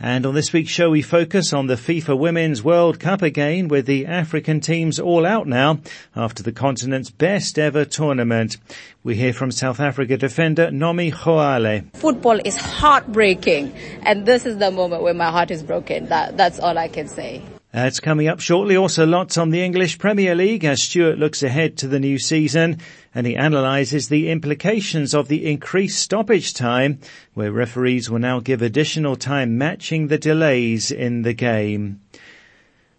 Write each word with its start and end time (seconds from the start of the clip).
And 0.00 0.24
on 0.26 0.34
this 0.34 0.52
week's 0.52 0.70
show 0.70 0.90
we 0.90 1.02
focus 1.02 1.52
on 1.52 1.66
the 1.66 1.74
FIFA 1.74 2.16
Women's 2.16 2.62
World 2.62 3.00
Cup 3.00 3.20
again 3.20 3.66
with 3.66 3.86
the 3.86 4.06
African 4.06 4.60
teams 4.60 5.00
all 5.00 5.26
out 5.26 5.48
now 5.48 5.80
after 6.14 6.42
the 6.42 6.52
continent's 6.52 7.10
best 7.10 7.58
ever 7.58 7.84
tournament. 7.84 8.58
We 9.02 9.16
hear 9.16 9.32
from 9.32 9.50
South 9.50 9.80
Africa 9.80 10.16
defender 10.16 10.68
Nomi 10.68 11.12
Kgoale. 11.12 11.96
Football 11.96 12.40
is 12.44 12.56
heartbreaking 12.56 13.72
and 14.02 14.24
this 14.24 14.46
is 14.46 14.58
the 14.58 14.70
moment 14.70 15.02
where 15.02 15.14
my 15.14 15.30
heart 15.32 15.50
is 15.50 15.64
broken. 15.64 16.06
That, 16.06 16.36
that's 16.36 16.60
all 16.60 16.78
I 16.78 16.86
can 16.86 17.08
say. 17.08 17.42
That's 17.80 18.00
coming 18.00 18.26
up 18.26 18.40
shortly. 18.40 18.76
Also 18.76 19.06
lots 19.06 19.38
on 19.38 19.50
the 19.50 19.62
English 19.62 19.98
Premier 19.98 20.34
League 20.34 20.64
as 20.64 20.82
Stuart 20.82 21.16
looks 21.16 21.44
ahead 21.44 21.76
to 21.76 21.86
the 21.86 22.00
new 22.00 22.18
season 22.18 22.78
and 23.14 23.24
he 23.24 23.36
analyses 23.36 24.08
the 24.08 24.30
implications 24.30 25.14
of 25.14 25.28
the 25.28 25.48
increased 25.48 26.00
stoppage 26.00 26.54
time 26.54 26.98
where 27.34 27.52
referees 27.52 28.10
will 28.10 28.18
now 28.18 28.40
give 28.40 28.62
additional 28.62 29.14
time 29.14 29.58
matching 29.58 30.08
the 30.08 30.18
delays 30.18 30.90
in 30.90 31.22
the 31.22 31.34
game. 31.34 32.00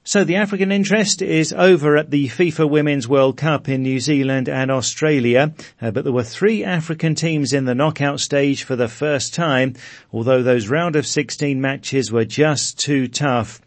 So 0.06 0.24
the 0.24 0.38
African 0.38 0.72
interest 0.72 1.22
is 1.22 1.54
over 1.54 1.98
at 1.98 2.10
the 2.10 2.30
FIFA 2.30 2.70
Women's 2.70 3.08
World 3.08 3.38
Cup 3.38 3.68
in 3.68 3.84
New 3.84 4.00
Zealand 4.00 4.48
and 4.50 4.72
Australia, 4.72 5.54
uh, 5.82 5.92
but 5.92 6.04
there 6.04 6.14
were 6.14 6.24
three 6.24 6.64
African 6.64 7.14
teams 7.16 7.54
in 7.54 7.66
the 7.66 7.76
knockout 7.76 8.20
stage 8.20 8.64
for 8.64 8.76
the 8.76 8.88
first 8.88 9.36
time, 9.36 9.76
although 10.12 10.42
those 10.42 10.68
round 10.68 10.96
of 10.96 11.06
16 11.06 11.60
matches 11.62 12.12
were 12.12 12.26
just 12.26 12.80
too 12.80 13.08
tough. 13.08 13.62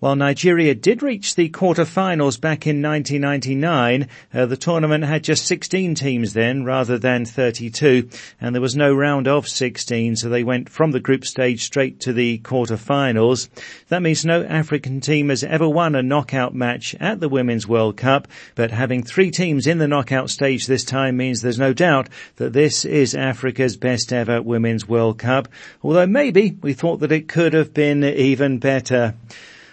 While 0.00 0.14
Nigeria 0.14 0.76
did 0.76 1.02
reach 1.02 1.34
the 1.34 1.48
quarterfinals 1.48 2.40
back 2.40 2.68
in 2.68 2.80
1999, 2.80 4.06
uh, 4.32 4.46
the 4.46 4.56
tournament 4.56 5.02
had 5.02 5.24
just 5.24 5.44
16 5.46 5.96
teams 5.96 6.34
then 6.34 6.64
rather 6.64 6.98
than 6.98 7.24
32, 7.24 8.08
and 8.40 8.54
there 8.54 8.62
was 8.62 8.76
no 8.76 8.94
round 8.94 9.26
of 9.26 9.48
16, 9.48 10.14
so 10.14 10.28
they 10.28 10.44
went 10.44 10.68
from 10.68 10.92
the 10.92 11.00
group 11.00 11.24
stage 11.24 11.64
straight 11.64 11.98
to 12.00 12.12
the 12.12 12.38
quarterfinals. 12.38 13.48
That 13.88 14.02
means 14.02 14.24
no 14.24 14.44
African 14.44 15.00
team 15.00 15.30
has 15.30 15.42
ever 15.42 15.68
won 15.68 15.96
a 15.96 16.02
knockout 16.02 16.54
match 16.54 16.94
at 17.00 17.18
the 17.18 17.28
Women's 17.28 17.66
World 17.66 17.96
Cup, 17.96 18.28
but 18.54 18.70
having 18.70 19.02
three 19.02 19.32
teams 19.32 19.66
in 19.66 19.78
the 19.78 19.88
knockout 19.88 20.30
stage 20.30 20.66
this 20.66 20.84
time 20.84 21.16
means 21.16 21.42
there's 21.42 21.58
no 21.58 21.72
doubt 21.72 22.08
that 22.36 22.52
this 22.52 22.84
is 22.84 23.16
Africa's 23.16 23.76
best 23.76 24.12
ever 24.12 24.40
Women's 24.40 24.86
World 24.88 25.18
Cup, 25.18 25.48
although 25.82 26.06
maybe 26.06 26.56
we 26.62 26.72
thought 26.72 27.00
that 27.00 27.10
it 27.10 27.26
could 27.26 27.52
have 27.52 27.74
been 27.74 28.04
even 28.04 28.58
better. 28.58 29.14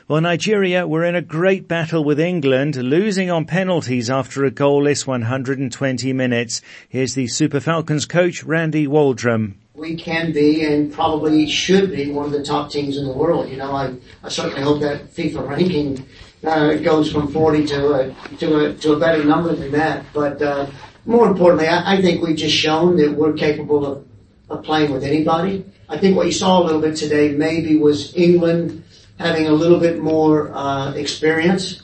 Well, 0.08 0.22
Nigeria 0.22 0.86
were 0.86 1.04
in 1.04 1.16
a 1.16 1.22
great 1.24 1.68
battle 1.68 2.04
with 2.04 2.20
England, 2.20 2.76
losing 2.76 3.32
on 3.32 3.46
penalties 3.46 4.08
after 4.08 4.46
a 4.46 4.52
goalless 4.52 5.08
120 5.08 6.14
minutes. 6.14 6.62
Here's 6.88 7.16
the 7.16 7.26
Super 7.26 7.60
Falcons 7.60 8.06
coach, 8.06 8.44
Randy 8.44 8.86
Waldrum. 8.86 9.56
We 9.74 9.96
can 9.96 10.32
be 10.32 10.64
and 10.64 10.94
probably 10.94 11.50
should 11.50 11.90
be 11.90 12.12
one 12.12 12.28
of 12.28 12.32
the 12.34 12.44
top 12.44 12.70
teams 12.70 12.98
in 12.98 13.06
the 13.08 13.14
world. 13.14 13.50
You 13.50 13.58
know, 13.58 13.72
I, 13.72 13.96
I 14.24 14.30
certainly 14.30 14.62
hope 14.62 14.82
that 14.82 15.12
FIFA 15.12 15.50
ranking 15.50 16.08
uh, 16.44 16.76
goes 16.76 17.12
from 17.12 17.32
40 17.34 17.66
to 17.66 17.94
a, 17.94 18.14
to 18.38 18.58
a, 18.58 18.74
to 18.76 18.94
a 18.94 19.00
better 19.00 19.24
number 19.24 19.56
than 19.56 19.72
that. 19.72 20.06
But, 20.14 20.40
uh, 20.40 20.70
more 21.08 21.26
importantly, 21.28 21.68
I, 21.68 21.96
I 21.96 22.02
think 22.04 22.22
we've 22.22 22.38
just 22.38 22.56
shown 22.56 22.98
that 22.98 23.12
we're 23.14 23.34
capable 23.34 23.84
of, 23.84 24.08
of 24.52 24.64
playing 24.64 24.92
with 24.92 25.04
anybody. 25.04 25.66
I 25.90 25.98
think 25.98 26.16
what 26.16 26.28
you 26.28 26.32
saw 26.32 26.62
a 26.62 26.64
little 26.64 26.82
bit 26.82 26.96
today 26.96 27.32
maybe 27.32 27.80
was 27.80 28.16
England 28.16 28.84
having 29.20 29.48
a 29.48 29.52
little 29.52 29.80
bit 29.80 30.02
more 30.02 30.52
uh, 30.54 30.94
experience 30.94 31.82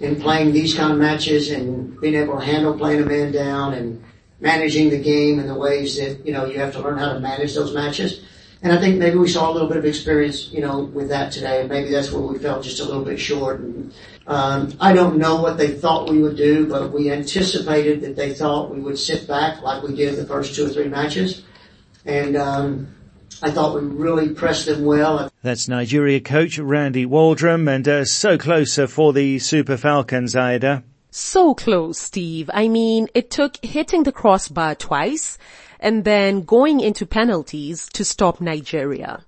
in 0.00 0.20
playing 0.20 0.52
these 0.52 0.74
kind 0.74 0.92
of 0.92 0.98
matches 0.98 1.50
and 1.50 2.00
being 2.00 2.14
able 2.14 2.38
to 2.38 2.44
handle 2.44 2.76
playing 2.76 3.02
a 3.02 3.06
man 3.06 3.30
down 3.32 3.74
and 3.74 4.02
managing 4.40 4.90
the 4.90 4.98
game 4.98 5.38
in 5.38 5.46
the 5.46 5.54
ways 5.54 5.96
that 5.96 6.26
you 6.26 6.32
know 6.32 6.44
you 6.44 6.58
have 6.58 6.72
to 6.72 6.80
learn 6.80 6.98
how 6.98 7.12
to 7.12 7.20
manage 7.20 7.54
those 7.54 7.72
matches. 7.74 8.24
And 8.62 8.72
I 8.72 8.80
think 8.80 8.98
maybe 8.98 9.16
we 9.16 9.28
saw 9.28 9.50
a 9.50 9.52
little 9.52 9.66
bit 9.66 9.76
of 9.76 9.84
experience, 9.84 10.52
you 10.52 10.60
know, 10.60 10.84
with 10.84 11.08
that 11.08 11.32
today, 11.32 11.66
maybe 11.68 11.90
that's 11.90 12.12
where 12.12 12.22
we 12.22 12.38
fell 12.38 12.62
just 12.62 12.78
a 12.78 12.84
little 12.84 13.04
bit 13.04 13.18
short. 13.18 13.58
And, 13.58 13.92
um, 14.28 14.72
I 14.80 14.92
don't 14.92 15.18
know 15.18 15.42
what 15.42 15.58
they 15.58 15.72
thought 15.72 16.08
we 16.08 16.22
would 16.22 16.36
do, 16.36 16.68
but 16.68 16.92
we 16.92 17.10
anticipated 17.10 18.00
that 18.02 18.14
they 18.14 18.32
thought 18.32 18.72
we 18.72 18.80
would 18.80 19.00
sit 19.00 19.26
back 19.26 19.62
like 19.62 19.82
we 19.82 19.96
did 19.96 20.14
the 20.14 20.24
first 20.26 20.54
two 20.54 20.66
or 20.66 20.68
three 20.68 20.86
matches, 20.86 21.42
and 22.06 22.36
um, 22.36 22.94
I 23.44 23.50
thought 23.50 23.74
we 23.74 23.80
really 23.80 24.28
pressed 24.28 24.66
them 24.66 24.84
well. 24.84 25.28
That's 25.42 25.66
Nigeria 25.66 26.20
coach 26.20 26.60
Randy 26.60 27.04
Waldrum 27.04 27.68
and 27.68 27.88
uh, 27.88 28.04
so 28.04 28.38
closer 28.38 28.86
for 28.86 29.12
the 29.12 29.40
Super 29.40 29.76
Falcons, 29.76 30.36
Ida. 30.36 30.84
So 31.10 31.52
close, 31.52 31.98
Steve. 31.98 32.48
I 32.54 32.68
mean, 32.68 33.08
it 33.14 33.32
took 33.32 33.56
hitting 33.64 34.04
the 34.04 34.12
crossbar 34.12 34.76
twice 34.76 35.38
and 35.80 36.04
then 36.04 36.42
going 36.42 36.78
into 36.78 37.04
penalties 37.04 37.88
to 37.94 38.04
stop 38.04 38.40
Nigeria. 38.40 39.24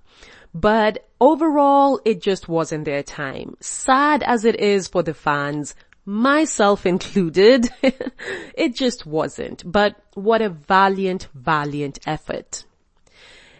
But 0.53 1.05
overall, 1.19 1.99
it 2.05 2.21
just 2.21 2.47
wasn't 2.47 2.85
their 2.85 3.03
time. 3.03 3.57
Sad 3.59 4.23
as 4.23 4.45
it 4.45 4.55
is 4.55 4.87
for 4.87 5.03
the 5.03 5.13
fans, 5.13 5.75
myself 6.05 6.85
included, 6.85 7.69
it 7.83 8.75
just 8.75 9.05
wasn't. 9.05 9.69
But 9.69 9.97
what 10.13 10.41
a 10.41 10.47
valiant, 10.47 11.27
valiant 11.33 11.99
effort. 12.07 12.63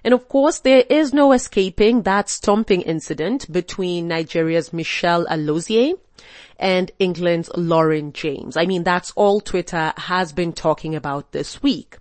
And 0.06 0.14
of 0.14 0.30
course, 0.30 0.60
there 0.60 0.86
is 0.88 1.16
no 1.16 1.32
escaping 1.32 2.04
that 2.04 2.30
stomping 2.30 2.84
incident 2.84 3.52
between 3.52 4.08
Nigeria's 4.08 4.72
Michelle 4.72 5.26
Alozie 5.26 5.96
and 6.60 6.92
England's 7.00 7.50
Lauren 7.56 8.14
James. 8.14 8.56
I 8.56 8.68
mean, 8.68 8.84
that's 8.84 9.12
all 9.16 9.42
Twitter 9.42 9.94
has 9.98 10.32
been 10.32 10.54
talking 10.54 10.94
about 10.94 11.32
this 11.32 11.64
week. 11.64 11.98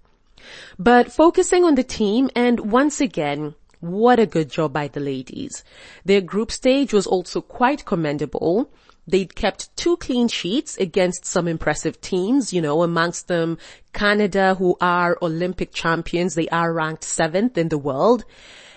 But 0.79 1.13
focusing 1.13 1.65
on 1.65 1.77
the 1.77 1.83
team 1.83 2.29
and 2.37 2.71
once 2.71 3.01
again, 3.01 3.55
what 3.81 4.19
a 4.19 4.27
good 4.27 4.51
job 4.51 4.75
by 4.75 4.89
the 4.89 5.01
ladies. 5.01 5.65
Their 6.05 6.21
group 6.21 6.53
stage 6.53 6.93
was 6.93 7.07
also 7.07 7.41
quite 7.41 7.87
commendable. 7.87 8.71
They'd 9.07 9.35
kept 9.35 9.77
two 9.77 9.97
clean 9.99 10.29
sheets 10.29 10.77
against 10.79 11.27
some 11.27 11.47
impressive 11.47 12.01
teams, 12.01 12.53
you 12.53 12.63
know, 12.63 12.83
amongst 12.83 13.29
them 13.29 13.59
Canada, 13.93 14.55
who 14.55 14.77
are 14.81 15.19
Olympic 15.21 15.73
champions. 15.73 16.35
They 16.35 16.49
are 16.49 16.73
ranked 16.73 17.05
seventh 17.05 17.59
in 17.59 17.69
the 17.69 17.79
world. 17.79 18.25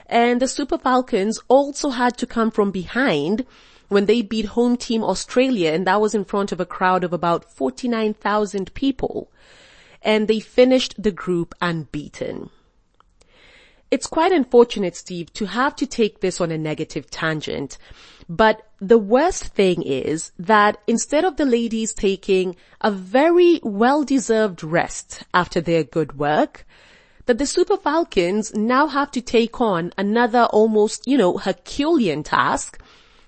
And 0.05 0.41
the 0.41 0.47
Super 0.47 0.77
Falcons 0.77 1.39
also 1.47 1.89
had 1.89 2.17
to 2.17 2.25
come 2.25 2.51
from 2.51 2.71
behind 2.71 3.45
when 3.89 4.05
they 4.05 4.21
beat 4.21 4.45
home 4.45 4.75
team 4.75 5.03
Australia 5.03 5.71
and 5.71 5.87
that 5.87 6.01
was 6.01 6.13
in 6.13 6.25
front 6.25 6.51
of 6.51 6.59
a 6.59 6.65
crowd 6.65 7.03
of 7.03 7.13
about 7.13 7.45
49,000 7.45 8.73
people. 8.73 9.31
And 10.01 10.27
they 10.27 10.39
finished 10.39 11.01
the 11.01 11.11
group 11.11 11.55
unbeaten. 11.61 12.49
It's 13.89 14.07
quite 14.07 14.33
unfortunate, 14.33 14.95
Steve, 14.95 15.31
to 15.33 15.45
have 15.45 15.75
to 15.77 15.87
take 15.87 16.19
this 16.19 16.41
on 16.41 16.51
a 16.51 16.57
negative 16.57 17.09
tangent. 17.09 17.77
But 18.27 18.61
the 18.81 18.97
worst 18.97 19.45
thing 19.45 19.81
is 19.81 20.31
that 20.37 20.77
instead 20.87 21.23
of 21.23 21.37
the 21.37 21.45
ladies 21.45 21.93
taking 21.93 22.57
a 22.81 22.91
very 22.91 23.61
well-deserved 23.63 24.63
rest 24.63 25.23
after 25.33 25.61
their 25.61 25.83
good 25.83 26.19
work, 26.19 26.65
that 27.27 27.37
the 27.37 27.45
Super 27.45 27.77
Falcons 27.77 28.53
now 28.53 28.87
have 28.87 29.11
to 29.11 29.21
take 29.21 29.61
on 29.61 29.93
another 29.97 30.43
almost, 30.45 31.07
you 31.07 31.17
know, 31.17 31.37
Herculean 31.37 32.23
task 32.23 32.81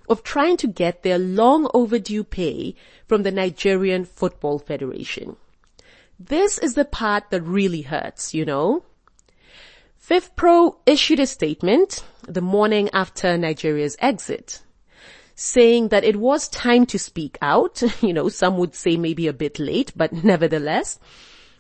of 0.10 0.24
trying 0.24 0.58
to 0.58 0.68
get 0.68 1.04
their 1.04 1.20
long 1.20 1.70
overdue 1.74 2.24
pay 2.24 2.76
from 3.08 3.24
the 3.24 3.32
Nigerian 3.32 4.04
Football 4.04 4.60
Federation. 4.60 5.38
This 6.20 6.58
is 6.58 6.74
the 6.74 6.86
part 6.86 7.30
that 7.30 7.42
really 7.44 7.84
hurts, 7.84 8.34
you 8.34 8.44
know? 8.44 8.84
FIFPro 10.10 10.78
issued 10.88 11.20
a 11.20 11.28
statement 11.28 12.04
the 12.28 12.42
morning 12.42 12.90
after 12.94 13.38
Nigeria's 13.38 13.96
exit 14.00 14.64
saying 15.36 15.90
that 15.90 16.04
it 16.04 16.16
was 16.16 16.50
time 16.50 16.88
to 16.88 16.98
speak 16.98 17.38
out. 17.44 17.84
You 18.02 18.14
know, 18.14 18.28
some 18.28 18.58
would 18.58 18.74
say 18.74 18.98
maybe 18.98 19.28
a 19.28 19.34
bit 19.34 19.60
late, 19.60 19.94
but 19.96 20.12
nevertheless, 20.24 21.00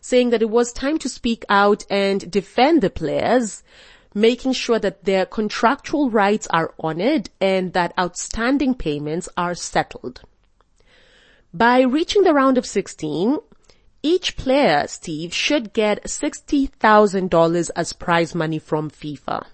saying 0.01 0.31
that 0.31 0.41
it 0.41 0.49
was 0.49 0.73
time 0.73 0.97
to 0.97 1.09
speak 1.09 1.45
out 1.47 1.85
and 1.91 2.31
defend 2.31 2.81
the 2.81 2.89
players, 2.89 3.61
making 4.15 4.53
sure 4.53 4.79
that 4.79 5.05
their 5.05 5.27
contractual 5.27 6.09
rights 6.09 6.47
are 6.47 6.73
honored 6.79 7.29
and 7.39 7.73
that 7.73 7.93
outstanding 7.99 8.73
payments 8.73 9.29
are 9.37 9.53
settled. 9.53 10.21
By 11.53 11.81
reaching 11.81 12.23
the 12.23 12.33
round 12.33 12.57
of 12.57 12.65
16, 12.65 13.37
each 14.01 14.37
player, 14.37 14.85
Steve, 14.87 15.33
should 15.33 15.73
get 15.73 16.03
$60,000 16.03 17.69
as 17.75 17.93
prize 17.93 18.33
money 18.33 18.59
from 18.59 18.89
FIFA. 18.89 19.45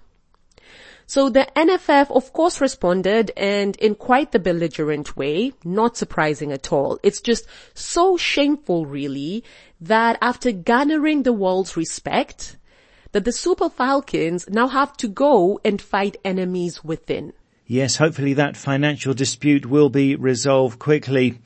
So 1.07 1.30
the 1.30 1.47
NFF 1.56 2.09
of 2.15 2.33
course 2.33 2.59
responded 2.59 3.31
and 3.38 3.75
in 3.75 3.94
quite 3.95 4.31
the 4.31 4.39
belligerent 4.39 5.15
way, 5.15 5.53
not 5.63 5.97
surprising 5.97 6.51
at 6.51 6.71
all. 6.71 7.00
It's 7.03 7.21
just 7.21 7.45
so 7.75 8.18
shameful 8.18 8.88
really 8.88 9.44
that 9.81 10.18
after 10.19 10.51
garnering 10.51 11.24
the 11.24 11.33
world's 11.33 11.77
respect, 11.77 12.57
that 13.12 13.24
the 13.24 13.31
Super 13.31 13.69
Falcons 13.69 14.50
now 14.50 14.68
have 14.68 14.97
to 14.97 15.07
go 15.07 15.59
and 15.63 15.81
fight 15.81 16.18
enemies 16.25 16.83
within. 16.83 17.33
Yes, 17.68 17.95
hopefully 17.95 18.33
that 18.33 18.57
financial 18.57 19.13
dispute 19.13 19.65
will 19.65 19.89
be 19.89 20.15
resolved 20.15 20.80
quickly. 20.80 21.39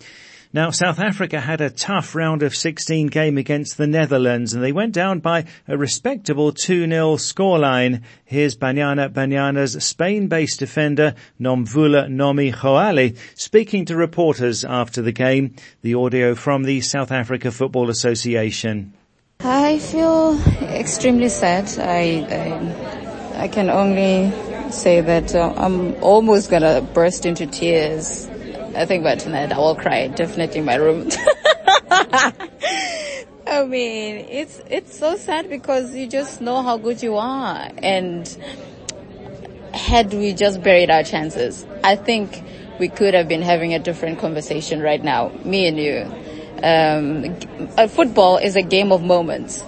Now, 0.52 0.72
South 0.72 0.98
Africa 0.98 1.40
had 1.40 1.62
a 1.62 1.70
tough 1.70 2.16
round 2.16 2.42
of 2.42 2.56
16 2.56 3.06
game 3.08 3.38
against 3.38 3.78
the 3.78 3.86
Netherlands 3.86 4.52
and 4.52 4.64
they 4.64 4.72
went 4.72 4.94
down 4.94 5.20
by 5.20 5.46
a 5.68 5.78
respectable 5.78 6.52
2-0 6.52 6.90
scoreline. 7.20 8.02
Here's 8.26 8.58
Banyana 8.58 9.14
Banyana's 9.14 9.86
Spain-based 9.86 10.58
defender 10.58 11.14
Nomvula 11.40 12.08
Nomi 12.10 12.52
Kgoale, 12.52 13.16
speaking 13.36 13.86
to 13.86 13.96
reporters 13.96 14.66
after 14.66 15.04
the 15.04 15.12
game. 15.12 15.54
The 15.84 15.94
audio 15.94 16.34
from 16.34 16.64
the 16.64 16.82
South 16.82 17.12
Africa 17.12 17.52
Football 17.52 17.92
Association. 17.92 18.94
I 19.42 19.78
feel 19.78 20.42
extremely 20.64 21.30
sad. 21.30 21.70
I, 21.78 22.26
I, 23.38 23.44
I 23.44 23.48
can 23.50 23.70
only 23.70 24.32
say 24.72 25.02
that 25.02 25.36
uh, 25.36 25.54
I'm 25.56 25.94
almost 26.04 26.50
gonna 26.50 26.82
burst 26.82 27.28
into 27.28 27.46
tears 27.46 28.28
I 28.80 28.86
think 28.86 29.02
about 29.02 29.20
tonight 29.20 29.52
I 29.52 29.58
will 29.58 29.76
cry 29.76 30.08
definitely 30.08 30.60
in 30.60 30.66
my 30.66 30.76
room. 30.76 31.10
I 33.46 33.66
mean, 33.68 34.26
it's 34.30 34.62
it's 34.70 34.98
so 34.98 35.18
sad 35.18 35.50
because 35.50 35.94
you 35.94 36.08
just 36.08 36.40
know 36.40 36.64
how 36.64 36.78
good 36.78 37.04
you 37.04 37.18
are, 37.18 37.70
and 37.80 38.26
had 39.74 40.14
we 40.14 40.32
just 40.32 40.64
buried 40.64 40.90
our 40.90 41.04
chances, 41.04 41.66
I 41.84 41.98
think 41.98 42.42
we 42.80 42.88
could 42.88 43.14
have 43.16 43.28
been 43.28 43.42
having 43.42 43.74
a 43.74 43.80
different 43.80 44.18
conversation 44.20 44.82
right 44.82 45.04
now, 45.04 45.34
me 45.44 45.68
and 45.68 45.78
you. 45.78 46.06
Um, 46.64 47.36
football 47.90 48.38
is 48.38 48.56
a 48.56 48.62
game 48.62 48.94
of 48.94 49.04
moments. 49.04 49.62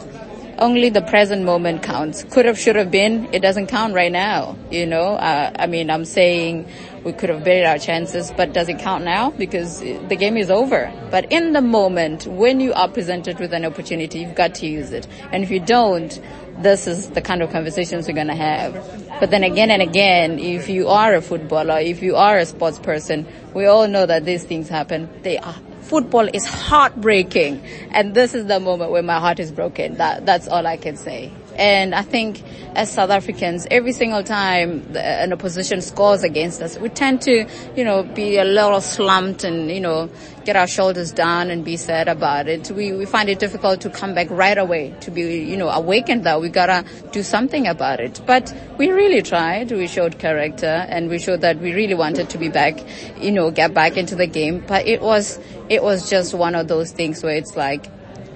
Only 0.58 0.90
the 0.90 1.02
present 1.02 1.44
moment 1.44 1.84
counts. 1.84 2.24
Could 2.24 2.46
have, 2.46 2.58
should 2.58 2.78
have 2.78 2.92
been. 2.92 3.28
It 3.34 3.42
doesn't 3.42 3.68
count 3.68 3.94
right 3.94 4.12
now. 4.12 4.56
You 4.70 4.86
know. 4.86 5.16
Uh, 5.16 5.52
I 5.58 5.68
mean, 5.68 5.90
I'm 5.90 6.06
saying 6.06 6.68
we 7.04 7.14
could 7.14 7.30
have 7.30 7.44
buried 7.44 7.66
our 7.66 7.78
chances, 7.78 8.32
but 8.32 8.54
does 8.54 8.70
it 8.70 8.80
count 8.80 9.04
now? 9.04 9.32
Because 9.32 9.80
the 9.80 10.16
game 10.16 10.38
is 10.38 10.52
over. 10.52 10.92
But 11.10 11.32
in 11.32 11.54
the 11.54 11.62
moment, 11.62 12.28
when 12.28 12.60
you 12.60 12.74
are 12.74 12.88
presented 12.88 13.40
with 13.40 13.54
an 13.54 13.66
opportunity, 13.66 14.20
you've 14.20 14.36
got 14.36 14.56
to 14.56 14.68
use 14.68 14.92
it. 14.92 15.08
And 15.32 15.44
if 15.44 15.52
you 15.52 15.60
don't, 15.60 16.20
this 16.60 16.88
is 16.88 17.10
the 17.12 17.22
kind 17.22 17.42
of 17.42 17.52
conversations 17.52 18.08
we're 18.08 18.14
going 18.14 18.28
to 18.28 18.36
have. 18.36 18.74
But 19.20 19.32
then 19.32 19.44
again 19.44 19.72
and 19.72 19.82
again, 19.82 20.40
if 20.40 20.70
you 20.70 20.90
are 20.90 21.16
a 21.16 21.22
footballer, 21.22 21.80
if 21.80 22.02
you 22.04 22.16
are 22.16 22.38
a 22.38 22.46
sports 22.46 22.80
person, 22.80 23.28
we 23.54 23.66
all 23.66 23.88
know 23.88 24.06
that 24.06 24.26
these 24.26 24.44
things 24.44 24.70
happen. 24.70 25.10
They 25.24 25.38
are 25.38 25.56
football 25.92 26.30
is 26.34 26.46
heartbreaking. 26.46 27.62
And 27.92 28.14
this 28.14 28.34
is 28.34 28.46
the 28.46 28.62
moment 28.62 28.92
where 28.92 29.04
my 29.04 29.20
heart 29.20 29.40
is 29.40 29.52
broken. 29.52 29.96
That, 29.96 30.26
that's 30.26 30.48
all 30.48 30.66
I 30.66 30.78
can 30.78 30.96
say. 30.96 31.34
And 31.56 31.94
I 31.94 32.02
think 32.02 32.44
as 32.76 32.92
South 32.92 33.10
Africans, 33.10 33.68
every 33.70 33.92
single 33.92 34.24
time 34.24 34.96
an 34.96 35.34
opposition 35.34 35.82
scores 35.82 36.24
against 36.24 36.62
us, 36.62 36.78
we 36.78 36.90
tend 36.90 37.22
to, 37.24 37.46
you 37.76 37.84
know, 37.84 38.04
be 38.04 38.38
a 38.38 38.46
little 38.46 38.82
slumped 38.82 39.44
and, 39.44 39.70
you 39.70 39.82
know, 39.82 40.10
get 40.46 40.56
our 40.56 40.68
shoulders 40.68 41.12
down 41.12 41.50
and 41.52 41.64
be 41.66 41.78
sad 41.78 42.08
about 42.08 42.48
it. 42.48 42.72
We, 42.72 42.94
we 42.94 43.06
find 43.06 43.30
it 43.30 43.40
difficult 43.40 43.82
to 43.82 43.90
come 43.90 44.16
back 44.16 44.28
right 44.30 44.58
away, 44.58 44.96
to 45.02 45.12
be, 45.12 45.22
you 45.22 45.58
know, 45.58 45.70
awakened 45.70 46.24
that 46.24 46.42
we 46.42 46.50
gotta 46.50 46.86
do 47.12 47.24
something 47.24 47.68
about 47.68 48.00
it. 48.00 48.22
But 48.26 48.54
we 48.78 48.90
really 48.90 49.22
tried. 49.22 49.72
We 49.72 49.88
showed 49.88 50.18
character 50.18 50.86
and 50.90 51.10
we 51.10 51.20
showed 51.20 51.42
that 51.42 51.60
we 51.60 51.74
really 51.74 51.96
wanted 51.96 52.30
to 52.30 52.38
be 52.38 52.48
back, 52.48 52.80
you 53.20 53.32
know, 53.32 53.52
get 53.52 53.74
back 53.74 53.98
into 53.98 54.16
the 54.16 54.28
game. 54.28 54.64
But 54.66 54.88
it 54.88 55.02
was, 55.02 55.40
it 55.70 55.84
was 55.84 56.10
just 56.10 56.34
one 56.34 56.56
of 56.56 56.68
those 56.68 56.92
things 56.92 57.22
where 57.22 57.36
it's 57.36 57.56
like, 57.56 57.86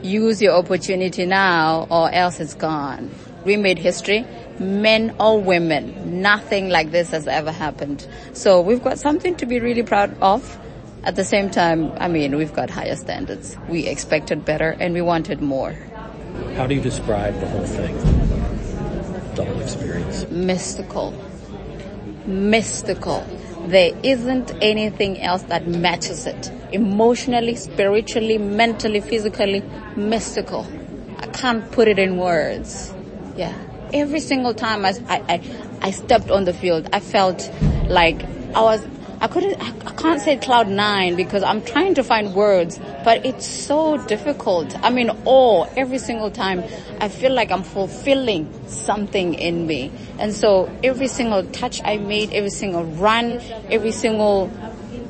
use 0.05 0.41
your 0.41 0.53
opportunity 0.53 1.25
now 1.25 1.87
or 1.89 2.11
else 2.13 2.39
it's 2.39 2.53
gone. 2.53 3.11
We 3.43 3.57
made 3.57 3.77
history. 3.77 4.25
Men 4.59 5.13
or 5.19 5.41
women, 5.41 6.21
nothing 6.21 6.69
like 6.69 6.91
this 6.91 7.11
has 7.11 7.27
ever 7.27 7.51
happened. 7.51 8.07
So 8.33 8.61
we've 8.61 8.81
got 8.81 8.99
something 8.99 9.35
to 9.35 9.45
be 9.45 9.59
really 9.59 9.83
proud 9.83 10.15
of. 10.21 10.59
At 11.03 11.15
the 11.15 11.25
same 11.25 11.49
time, 11.49 11.91
I 11.97 12.07
mean, 12.07 12.37
we've 12.37 12.53
got 12.53 12.69
higher 12.69 12.95
standards. 12.95 13.57
We 13.67 13.85
expected 13.85 14.45
better 14.45 14.75
and 14.79 14.93
we 14.93 15.01
wanted 15.01 15.41
more. 15.41 15.73
How 16.55 16.67
do 16.67 16.73
you 16.73 16.81
describe 16.81 17.37
the 17.41 17.47
whole 17.47 17.65
thing? 17.65 17.97
The 19.35 19.43
whole 19.43 19.59
experience? 19.59 20.25
Mystical. 20.29 21.13
Mystical. 22.25 23.27
There 23.67 23.97
isn't 24.03 24.51
anything 24.61 25.19
else 25.21 25.41
that 25.43 25.67
matches 25.67 26.27
it. 26.27 26.51
Emotionally, 26.71 27.55
spiritually, 27.55 28.37
mentally, 28.37 29.01
physically, 29.01 29.63
mystical. 29.95 30.67
I 31.17 31.25
can't 31.27 31.71
put 31.71 31.87
it 31.87 31.97
in 31.97 32.17
words. 32.17 32.93
Yeah. 33.35 33.57
Every 33.91 34.19
single 34.19 34.53
time 34.53 34.85
I, 34.85 34.93
I, 35.09 35.41
I 35.81 35.91
stepped 35.91 36.29
on 36.29 36.43
the 36.43 36.53
field, 36.53 36.89
I 36.93 36.99
felt 36.99 37.51
like 37.87 38.23
I 38.53 38.61
was 38.61 38.85
I 39.25 39.27
couldn't, 39.27 39.59
I 39.59 39.91
can't 39.93 40.21
say 40.21 40.37
cloud 40.37 40.67
nine 40.67 41.15
because 41.15 41.41
I'm 41.41 41.63
trying 41.63 41.95
to 41.95 42.03
find 42.03 42.35
words, 42.35 42.79
but 43.03 43.25
it's 43.25 43.47
so 43.47 43.97
difficult. 44.05 44.77
I 44.83 44.91
mean, 44.91 45.09
awe 45.25 45.65
every 45.75 45.97
single 45.97 46.29
time. 46.29 46.63
I 46.99 47.09
feel 47.09 47.33
like 47.33 47.49
I'm 47.49 47.63
fulfilling 47.63 48.53
something 48.67 49.33
in 49.33 49.65
me. 49.65 49.91
And 50.19 50.31
so 50.31 50.71
every 50.83 51.07
single 51.07 51.43
touch 51.43 51.81
I 51.83 51.97
made, 51.97 52.33
every 52.33 52.51
single 52.51 52.83
run, 52.83 53.41
every 53.71 53.93
single 53.93 54.51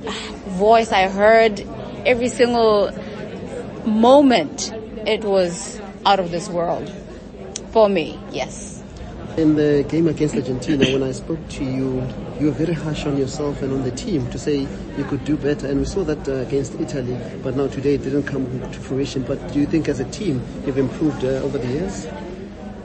uh, 0.07 0.11
voice 0.51 0.93
I 0.93 1.09
heard, 1.09 1.59
every 2.05 2.29
single 2.29 2.91
moment, 3.85 4.71
it 5.05 5.25
was 5.25 5.77
out 6.05 6.21
of 6.21 6.31
this 6.31 6.47
world. 6.47 6.89
For 7.71 7.89
me, 7.89 8.17
yes. 8.31 8.81
In 9.35 9.55
the 9.55 9.85
game 9.89 10.07
against 10.07 10.35
Argentina, 10.35 10.85
when 10.89 11.03
I 11.03 11.11
spoke 11.11 11.45
to 11.49 11.65
you, 11.65 12.07
you 12.39 12.47
were 12.47 12.51
very 12.51 12.73
harsh 12.73 13.05
on 13.05 13.17
yourself 13.17 13.61
and 13.61 13.71
on 13.71 13.83
the 13.83 13.91
team 13.91 14.29
to 14.31 14.37
say 14.37 14.67
you 14.97 15.03
could 15.05 15.23
do 15.23 15.37
better. 15.37 15.67
And 15.67 15.79
we 15.79 15.85
saw 15.85 16.03
that 16.03 16.27
uh, 16.27 16.33
against 16.47 16.79
Italy, 16.79 17.17
but 17.43 17.55
now 17.55 17.67
today 17.67 17.95
it 17.95 18.03
didn't 18.03 18.23
come 18.23 18.45
to 18.61 18.79
fruition. 18.79 19.23
But 19.23 19.53
do 19.53 19.59
you 19.59 19.65
think 19.65 19.87
as 19.87 19.99
a 19.99 20.05
team 20.11 20.43
you've 20.65 20.77
improved 20.77 21.23
uh, 21.23 21.43
over 21.43 21.57
the 21.57 21.67
years? 21.67 22.07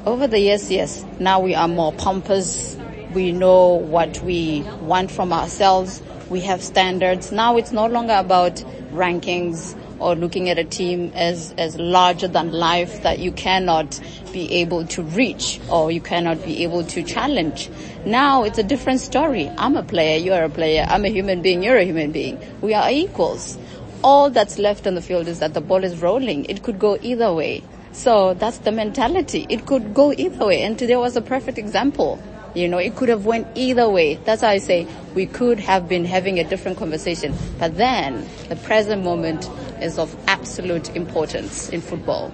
Over 0.07 0.27
the 0.27 0.39
years, 0.39 0.71
yes. 0.71 1.05
Now 1.19 1.41
we 1.41 1.55
are 1.55 1.69
more 1.69 1.93
pompous. 1.93 2.77
We 3.13 3.33
know 3.33 3.75
what 3.75 4.21
we 4.23 4.63
want 4.81 5.11
from 5.11 5.33
ourselves. 5.33 6.01
We 6.29 6.41
have 6.43 6.63
standards. 6.63 7.33
Now 7.33 7.57
it's 7.57 7.73
no 7.73 7.87
longer 7.87 8.15
about 8.15 8.65
rankings 8.93 9.75
or 10.01 10.15
looking 10.15 10.49
at 10.49 10.59
a 10.59 10.65
team 10.65 11.13
as, 11.15 11.55
as 11.59 11.79
larger 11.79 12.27
than 12.27 12.53
life 12.53 13.03
that 13.03 13.19
you 13.19 13.31
cannot 13.33 14.01
be 14.33 14.51
able 14.55 14.87
to 14.87 15.03
reach 15.03 15.61
or 15.71 15.91
you 15.91 16.01
cannot 16.01 16.43
be 16.45 16.63
able 16.65 16.85
to 16.85 17.03
challenge. 17.03 17.71
Now 18.05 18.45
it's 18.45 18.59
a 18.59 18.63
different 18.63 19.01
story. 19.01 19.49
I'm 19.59 19.77
a 19.77 19.83
player, 19.83 20.19
you're 20.19 20.45
a 20.45 20.49
player, 20.49 20.87
I'm 20.89 21.05
a 21.05 21.09
human 21.09 21.43
being, 21.43 21.63
you're 21.63 21.77
a 21.77 21.85
human 21.85 22.13
being. 22.13 22.41
We 22.61 22.75
are 22.75 22.91
equals. 22.91 23.59
All 24.03 24.31
that's 24.31 24.59
left 24.59 24.87
on 24.87 24.95
the 24.95 25.03
field 25.03 25.29
is 25.29 25.41
that 25.41 25.53
the 25.53 25.61
ball 25.61 25.85
is 25.85 26.01
rolling. 26.01 26.47
It 26.47 26.63
could 26.63 26.79
go 26.79 26.99
either 27.03 27.33
way. 27.33 27.63
So 27.93 28.35
that's 28.35 28.59
the 28.59 28.73
mentality. 28.73 29.47
It 29.49 29.67
could 29.67 29.93
go 29.93 30.13
either 30.13 30.47
way. 30.47 30.63
And 30.63 30.79
today 30.79 30.97
was 30.97 31.17
a 31.17 31.21
perfect 31.21 31.59
example. 31.59 32.23
You 32.55 32.69
know, 32.69 32.79
it 32.79 32.97
could 32.97 33.09
have 33.09 33.27
went 33.27 33.47
either 33.55 33.89
way. 33.89 34.15
That's 34.15 34.43
why 34.43 34.51
I 34.51 34.59
say 34.59 34.87
we 35.15 35.27
could 35.27 35.61
have 35.61 35.89
been 35.89 36.05
having 36.05 36.39
a 36.39 36.45
different 36.45 36.79
conversation. 36.79 37.35
But 37.59 37.77
then 37.77 38.29
the 38.49 38.57
present 38.57 39.05
moment 39.05 39.49
is 39.81 39.99
of 39.99 40.15
absolute 40.27 40.95
importance 40.97 41.69
in 41.69 41.81
football. 41.81 42.33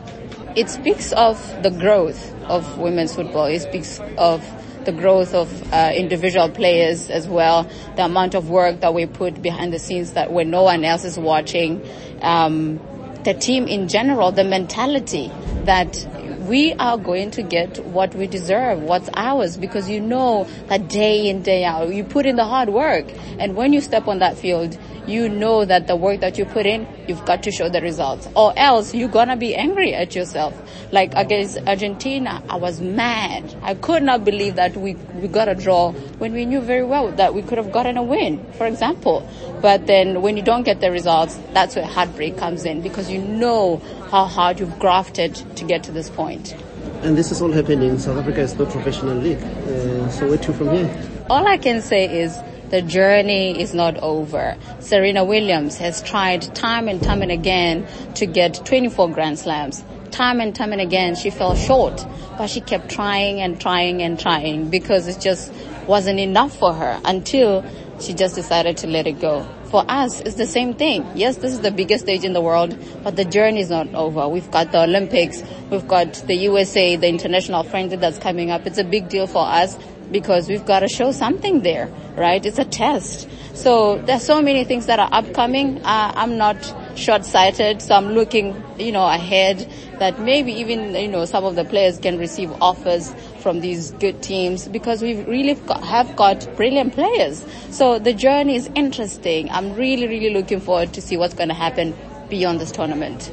It 0.55 0.71
speaks 0.71 1.13
of 1.13 1.39
the 1.63 1.71
growth 1.71 2.35
of 2.45 2.79
women's 2.79 3.15
football. 3.15 3.45
It 3.45 3.61
speaks 3.61 4.01
of 4.17 4.43
the 4.87 4.93
growth 4.93 5.35
of 5.35 5.73
uh, 5.73 5.93
individual 5.95 6.49
players 6.49 7.11
as 7.11 7.29
well, 7.29 7.69
the 7.97 8.05
amount 8.05 8.35
of 8.35 8.49
work 8.49 8.81
that 8.81 8.95
we 8.95 9.05
put 9.05 9.43
behind 9.43 9.73
the 9.73 9.79
scenes 9.79 10.13
that 10.13 10.33
when 10.33 10.49
no 10.49 10.63
one 10.63 10.85
else 10.85 11.05
is 11.05 11.19
watching, 11.19 11.87
um, 12.23 12.81
the 13.25 13.35
team 13.35 13.67
in 13.67 13.89
general, 13.89 14.31
the 14.31 14.45
mentality 14.45 15.31
that 15.65 16.16
we 16.47 16.73
are 16.75 16.97
going 16.97 17.31
to 17.33 17.43
get 17.43 17.85
what 17.87 18.15
we 18.15 18.27
deserve, 18.27 18.81
what's 18.83 19.11
ours, 19.15 19.57
because 19.57 19.89
you 19.89 20.01
know 20.01 20.47
that 20.69 20.89
day 20.89 21.29
in, 21.29 21.43
day 21.43 21.65
out, 21.65 21.93
you 21.93 22.05
put 22.05 22.25
in 22.27 22.37
the 22.37 22.45
hard 22.45 22.69
work. 22.69 23.07
And 23.39 23.57
when 23.57 23.73
you 23.73 23.81
step 23.81 24.07
on 24.07 24.21
that 24.21 24.39
field, 24.39 24.79
you 25.07 25.29
know 25.29 25.65
that 25.65 25.87
the 25.87 25.95
work 25.97 26.21
that 26.21 26.37
you 26.37 26.45
put 26.45 26.67
in, 26.67 26.87
you've 27.07 27.25
got 27.25 27.43
to 27.45 27.53
show 27.53 27.69
the 27.69 27.81
results. 27.81 28.29
Or 28.35 28.53
else 28.57 28.95
you're 28.95 29.09
gonna 29.09 29.37
be 29.37 29.55
angry 29.55 29.95
at 29.95 30.15
yourself. 30.15 30.55
Like 30.93 31.13
against 31.15 31.59
Argentina, 31.67 32.43
I 32.49 32.57
was 32.57 32.81
mad. 32.81 33.55
I 33.63 33.75
could 33.75 34.03
not 34.03 34.25
believe 34.25 34.57
that 34.57 34.77
we, 34.77 34.95
we 34.95 35.29
got 35.29 35.49
a 35.49 35.55
draw 35.55 35.93
when 35.93 36.33
we 36.33 36.45
knew 36.45 36.61
very 36.61 36.85
well 36.85 37.13
that 37.13 37.35
we 37.35 37.43
could 37.43 37.59
have 37.59 37.73
gotten 37.73 37.97
a 37.97 38.03
win, 38.03 38.45
for 38.55 38.67
example. 38.67 39.29
But 39.67 39.89
then 39.89 40.23
when 40.23 40.37
you 40.37 40.45
don't 40.45 40.63
get 40.63 40.81
the 40.81 40.93
results, 40.93 41.37
that's 41.53 41.75
where 41.75 41.85
heartbreak 41.85 42.37
comes 42.37 42.65
in 42.65 42.83
because 42.83 43.11
you 43.11 43.19
know 43.19 43.79
how 44.13 44.27
hard 44.27 44.61
you've 44.61 44.79
grafted 44.79 45.35
to 45.57 45.65
get 45.65 45.83
to 45.83 45.91
this 45.91 46.09
point. 46.09 46.55
And 47.03 47.19
this 47.19 47.33
is 47.33 47.43
all 47.43 47.51
happening. 47.51 47.99
South 47.99 48.17
Africa 48.17 48.43
is 48.43 48.57
no 48.57 48.67
professional 48.67 49.17
league. 49.17 49.43
Uh, 49.43 50.09
so 50.11 50.29
where 50.29 50.39
to 50.39 50.53
from 50.53 50.71
here? 50.71 51.11
all 51.29 51.49
I 51.49 51.57
can 51.57 51.83
say 51.83 52.21
is 52.21 52.39
the 52.71 52.81
journey 52.81 53.61
is 53.61 53.75
not 53.75 53.97
over. 53.97 54.57
Serena 54.79 55.25
Williams 55.25 55.79
has 55.79 56.01
tried 56.01 56.43
time 56.55 56.87
and 56.87 57.03
time 57.03 57.21
and 57.23 57.33
again 57.33 57.89
to 58.15 58.25
get 58.25 58.65
24 58.65 59.11
Grand 59.11 59.37
Slams. 59.37 59.83
Time 60.13 60.41
and 60.41 60.55
time 60.55 60.71
and 60.71 60.81
again 60.81 61.17
she 61.17 61.31
fell 61.31 61.57
short, 61.57 62.07
but 62.39 62.47
she 62.47 62.61
kept 62.61 62.89
trying 62.89 63.41
and 63.41 63.61
trying 63.61 64.01
and 64.01 64.17
trying 64.21 64.71
because 64.71 65.09
it 65.09 65.21
just 65.21 65.53
wasn't 65.89 66.21
enough 66.21 66.57
for 66.57 66.73
her 66.73 67.01
until 67.05 67.65
she 67.99 68.15
just 68.15 68.37
decided 68.37 68.77
to 68.77 68.87
let 68.87 69.09
it 69.09 69.21
go. 69.21 69.45
For 69.71 69.85
us, 69.89 70.21
it's 70.21 70.37
the 70.37 70.47
same 70.47 70.75
thing. 70.75 71.05
Yes, 71.15 71.39
this 71.39 71.53
is 71.53 71.61
the 71.61 71.73
biggest 71.73 72.05
stage 72.05 72.25
in 72.25 72.33
the 72.33 72.41
world, 72.41 72.77
but 73.03 73.17
the 73.17 73.25
journey 73.25 73.61
is 73.61 73.71
not 73.71 73.93
over. 73.95 74.29
We've 74.29 74.51
got 74.51 74.71
the 74.73 74.85
Olympics, 74.85 75.43
we've 75.71 75.87
got 75.89 76.15
the 76.27 76.35
USA, 76.35 76.97
the 76.97 77.09
international 77.09 77.65
friendly 77.65 77.97
that's 77.97 78.19
coming 78.19 78.51
up. 78.51 78.67
It's 78.67 78.79
a 78.79 78.85
big 78.85 79.09
deal 79.09 79.27
for 79.27 79.45
us 79.45 79.77
because 80.11 80.49
we've 80.49 80.65
got 80.65 80.81
to 80.81 80.89
show 80.89 81.11
something 81.11 81.63
there, 81.63 81.89
right? 82.17 82.45
It's 82.45 82.59
a 82.59 82.65
test. 82.65 83.29
So 83.55 83.99
there's 83.99 84.23
so 84.23 84.41
many 84.41 84.65
things 84.65 84.87
that 84.87 85.01
are 85.01 85.09
upcoming. 85.11 85.79
Uh, 85.85 86.13
I'm 86.15 86.37
not 86.37 86.57
short-sighted, 86.97 87.83
so 87.83 87.95
I'm 87.95 88.13
looking, 88.13 88.63
you 88.79 88.93
know, 88.93 89.07
ahead 89.07 89.71
that 89.99 90.21
maybe 90.21 90.53
even, 90.53 90.95
you 90.95 91.09
know, 91.09 91.25
some 91.25 91.45
of 91.45 91.55
the 91.55 91.65
players 91.65 91.99
can 91.99 92.19
receive 92.19 92.51
offers 92.61 93.15
from 93.41 93.61
these 93.61 93.93
good 93.93 94.23
teams 94.23 94.69
because 94.69 95.03
we 95.03 95.23
really 95.25 95.55
got, 95.55 95.83
have 95.85 96.17
got 96.17 96.49
brilliant 96.57 96.95
players. 96.95 97.45
So 97.71 97.99
the 97.99 98.13
journey 98.13 98.57
is 98.57 98.71
interesting. 98.75 99.51
I'm 99.51 99.75
really, 99.75 100.09
really 100.09 100.31
looking 100.31 100.61
forward 100.61 100.93
to 100.95 101.01
see 101.01 101.17
what's 101.17 101.35
going 101.35 101.49
to 101.49 101.55
happen 101.55 101.95
beyond 102.29 102.61
this 102.61 102.73
tournament. 102.73 103.31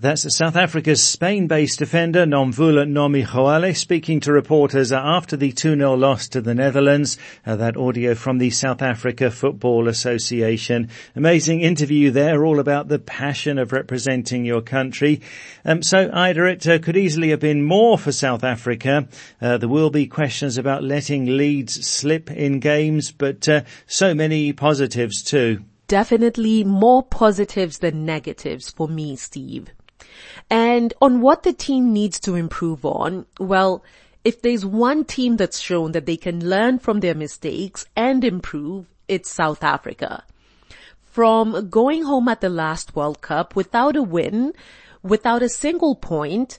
That's 0.00 0.34
South 0.34 0.56
Africa's 0.56 1.04
Spain-based 1.04 1.78
defender 1.78 2.24
Nomvula 2.24 2.88
Nomi 2.88 3.26
Kgoale 3.26 3.76
speaking 3.76 4.18
to 4.20 4.32
reporters 4.32 4.92
after 4.92 5.36
the 5.36 5.52
2-0 5.52 5.98
loss 5.98 6.26
to 6.28 6.40
the 6.40 6.54
Netherlands. 6.54 7.18
Uh, 7.44 7.56
that 7.56 7.76
audio 7.76 8.14
from 8.14 8.38
the 8.38 8.48
South 8.48 8.80
Africa 8.80 9.30
Football 9.30 9.88
Association. 9.88 10.88
Amazing 11.14 11.60
interview 11.60 12.10
there, 12.10 12.46
all 12.46 12.60
about 12.60 12.88
the 12.88 12.98
passion 12.98 13.58
of 13.58 13.72
representing 13.72 14.46
your 14.46 14.62
country. 14.62 15.20
Um, 15.66 15.82
so 15.82 16.08
Ida, 16.10 16.46
it 16.46 16.66
uh, 16.66 16.78
could 16.78 16.96
easily 16.96 17.28
have 17.28 17.40
been 17.40 17.62
more 17.62 17.98
for 17.98 18.10
South 18.10 18.42
Africa. 18.42 19.06
Uh, 19.38 19.58
there 19.58 19.68
will 19.68 19.90
be 19.90 20.06
questions 20.06 20.56
about 20.56 20.82
letting 20.82 21.36
leads 21.36 21.86
slip 21.86 22.30
in 22.30 22.58
games, 22.58 23.10
but 23.10 23.46
uh, 23.50 23.64
so 23.86 24.14
many 24.14 24.54
positives 24.54 25.22
too. 25.22 25.62
Definitely 25.88 26.62
more 26.62 27.02
positives 27.02 27.80
than 27.80 28.06
negatives 28.06 28.70
for 28.70 28.86
me, 28.86 29.16
Steve. 29.16 29.72
And 30.48 30.92
on 31.00 31.20
what 31.20 31.42
the 31.42 31.52
team 31.52 31.92
needs 31.92 32.20
to 32.20 32.34
improve 32.34 32.84
on, 32.84 33.26
well, 33.38 33.84
if 34.24 34.42
there's 34.42 34.64
one 34.64 35.04
team 35.04 35.36
that's 35.36 35.58
shown 35.58 35.92
that 35.92 36.06
they 36.06 36.16
can 36.16 36.48
learn 36.48 36.78
from 36.78 37.00
their 37.00 37.14
mistakes 37.14 37.86
and 37.96 38.24
improve, 38.24 38.86
it's 39.08 39.30
South 39.30 39.64
Africa. 39.64 40.24
From 41.02 41.68
going 41.68 42.04
home 42.04 42.28
at 42.28 42.40
the 42.40 42.48
last 42.48 42.94
World 42.94 43.20
Cup 43.20 43.56
without 43.56 43.96
a 43.96 44.02
win, 44.02 44.52
without 45.02 45.42
a 45.42 45.48
single 45.48 45.94
point, 45.94 46.58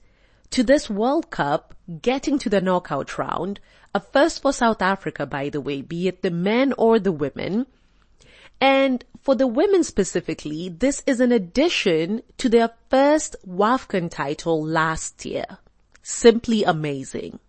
to 0.49 0.63
this 0.63 0.89
World 0.89 1.29
Cup 1.29 1.75
getting 2.01 2.37
to 2.39 2.49
the 2.49 2.61
knockout 2.61 3.17
round, 3.17 3.59
a 3.93 3.99
first 3.99 4.41
for 4.41 4.51
South 4.51 4.81
Africa 4.81 5.25
by 5.25 5.49
the 5.49 5.61
way, 5.61 5.81
be 5.81 6.07
it 6.07 6.21
the 6.21 6.31
men 6.31 6.73
or 6.77 6.99
the 6.99 7.11
women, 7.11 7.67
and 8.59 9.03
for 9.21 9.35
the 9.35 9.47
women 9.47 9.83
specifically, 9.83 10.69
this 10.69 11.03
is 11.05 11.19
an 11.19 11.31
addition 11.31 12.23
to 12.37 12.49
their 12.49 12.71
first 12.89 13.35
WAFCON 13.47 14.09
title 14.09 14.65
last 14.65 15.25
year. 15.25 15.45
Simply 16.01 16.63
amazing. 16.63 17.39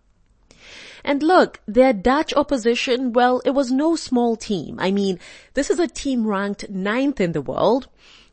And 1.03 1.21
look, 1.21 1.59
their 1.67 1.91
Dutch 1.91 2.33
opposition, 2.33 3.11
well, 3.11 3.41
it 3.43 3.49
was 3.49 3.71
no 3.71 3.95
small 3.95 4.35
team. 4.35 4.79
I 4.79 4.91
mean, 4.91 5.19
this 5.53 5.69
is 5.69 5.79
a 5.79 5.87
team 5.87 6.25
ranked 6.25 6.69
ninth 6.69 7.19
in 7.19 7.33
the 7.33 7.41
world. 7.41 7.89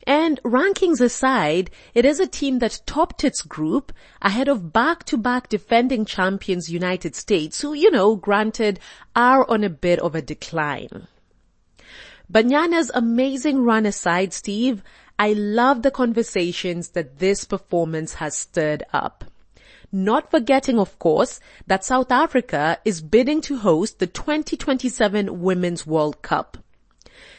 And 0.06 0.40
rankings 0.44 1.00
aside, 1.00 1.70
it 1.94 2.04
is 2.04 2.20
a 2.20 2.26
team 2.26 2.58
that 2.60 2.80
topped 2.86 3.24
its 3.24 3.42
group 3.42 3.92
ahead 4.22 4.48
of 4.48 4.72
back-to-back 4.72 5.48
defending 5.48 6.04
champions 6.04 6.70
United 6.70 7.14
States, 7.16 7.60
who, 7.60 7.74
you 7.74 7.90
know, 7.90 8.16
granted 8.16 8.80
are 9.16 9.48
on 9.50 9.64
a 9.64 9.70
bit 9.70 9.98
of 9.98 10.14
a 10.14 10.22
decline. 10.22 11.06
Banyana's 12.30 12.92
amazing 12.94 13.64
run 13.64 13.84
aside, 13.86 14.32
Steve, 14.32 14.84
I 15.18 15.32
love 15.32 15.82
the 15.82 15.90
conversations 15.90 16.90
that 16.90 17.18
this 17.18 17.44
performance 17.44 18.14
has 18.14 18.36
stirred 18.36 18.84
up. 18.92 19.24
Not 19.90 20.30
forgetting, 20.30 20.78
of 20.78 20.96
course, 21.00 21.40
that 21.66 21.84
South 21.84 22.12
Africa 22.12 22.78
is 22.84 23.00
bidding 23.00 23.40
to 23.42 23.56
host 23.56 23.98
the 23.98 24.06
2027 24.06 25.40
Women's 25.40 25.84
World 25.84 26.22
Cup. 26.22 26.58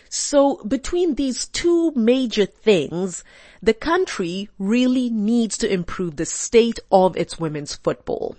So 0.10 0.62
between 0.65 1.15
these 1.15 1.48
two 1.48 1.91
major 1.95 2.45
things, 2.45 3.24
the 3.63 3.74
country 3.74 4.50
really 4.60 5.10
needs 5.10 5.57
to 5.60 5.71
improve 5.71 6.17
the 6.17 6.25
state 6.25 6.79
of 6.91 7.15
its 7.15 7.39
women's 7.39 7.75
football. 7.75 8.36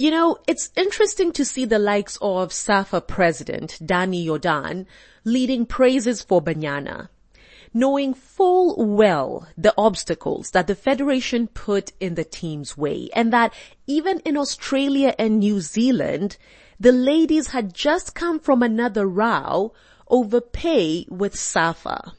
You 0.00 0.10
know, 0.10 0.38
it's 0.48 0.70
interesting 0.76 1.30
to 1.32 1.44
see 1.44 1.66
the 1.66 1.78
likes 1.78 2.16
of 2.22 2.54
SAFA 2.54 3.02
president 3.02 3.78
Danny 3.84 4.26
Jordaan 4.26 4.86
leading 5.24 5.66
praises 5.66 6.22
for 6.22 6.40
Banyana, 6.40 7.10
knowing 7.74 8.14
full 8.14 8.82
well 8.82 9.46
the 9.58 9.74
obstacles 9.76 10.52
that 10.52 10.68
the 10.68 10.74
federation 10.74 11.48
put 11.48 11.92
in 12.00 12.14
the 12.14 12.24
team's 12.24 12.78
way 12.78 13.10
and 13.12 13.30
that 13.34 13.52
even 13.86 14.20
in 14.20 14.38
Australia 14.38 15.14
and 15.18 15.40
New 15.40 15.60
Zealand, 15.60 16.38
the 16.80 16.92
ladies 16.92 17.48
had 17.48 17.74
just 17.74 18.14
come 18.14 18.40
from 18.40 18.62
another 18.62 19.06
row 19.06 19.74
over 20.08 20.40
pay 20.40 21.04
with 21.10 21.36
SAFA. 21.36 22.14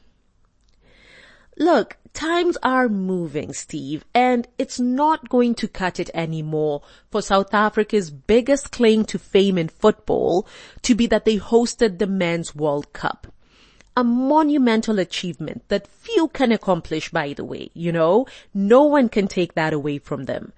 Look, 1.62 1.96
times 2.12 2.58
are 2.64 2.88
moving, 2.88 3.52
Steve, 3.52 4.04
and 4.12 4.48
it's 4.58 4.80
not 4.80 5.28
going 5.28 5.54
to 5.54 5.68
cut 5.68 6.00
it 6.00 6.10
anymore 6.12 6.82
for 7.08 7.22
South 7.22 7.54
Africa's 7.54 8.10
biggest 8.10 8.72
claim 8.72 9.04
to 9.04 9.16
fame 9.16 9.56
in 9.56 9.68
football 9.68 10.44
to 10.82 10.96
be 10.96 11.06
that 11.06 11.24
they 11.24 11.38
hosted 11.38 12.00
the 12.00 12.08
Men's 12.08 12.52
World 12.52 12.92
Cup. 12.92 13.28
A 13.96 14.02
monumental 14.02 14.98
achievement 14.98 15.62
that 15.68 15.86
few 15.86 16.26
can 16.26 16.50
accomplish, 16.50 17.10
by 17.10 17.32
the 17.32 17.44
way, 17.44 17.70
you 17.74 17.92
know? 17.92 18.26
No 18.52 18.82
one 18.82 19.08
can 19.08 19.28
take 19.28 19.54
that 19.54 19.72
away 19.72 19.98
from 19.98 20.24
them. 20.24 20.52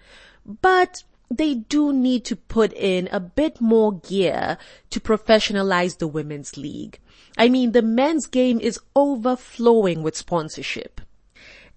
But 0.47 1.03
they 1.31 1.55
do 1.55 1.93
need 1.93 2.25
to 2.27 2.37
put 2.37 2.73
in 2.73 3.09
a 3.11 3.21
bit 3.21 3.61
more 3.61 3.99
gear 4.01 4.59
to 4.91 5.01
professionalize 5.01 5.99
the 5.99 6.09
women's 6.09 6.57
league. 6.57 6.99
I 7.37 7.49
mean, 7.49 7.73
the 7.73 7.83
men's 7.83 8.27
game 8.27 8.61
is 8.61 8.81
overflowing 8.95 10.03
with 10.03 10.17
sponsorship. 10.17 11.01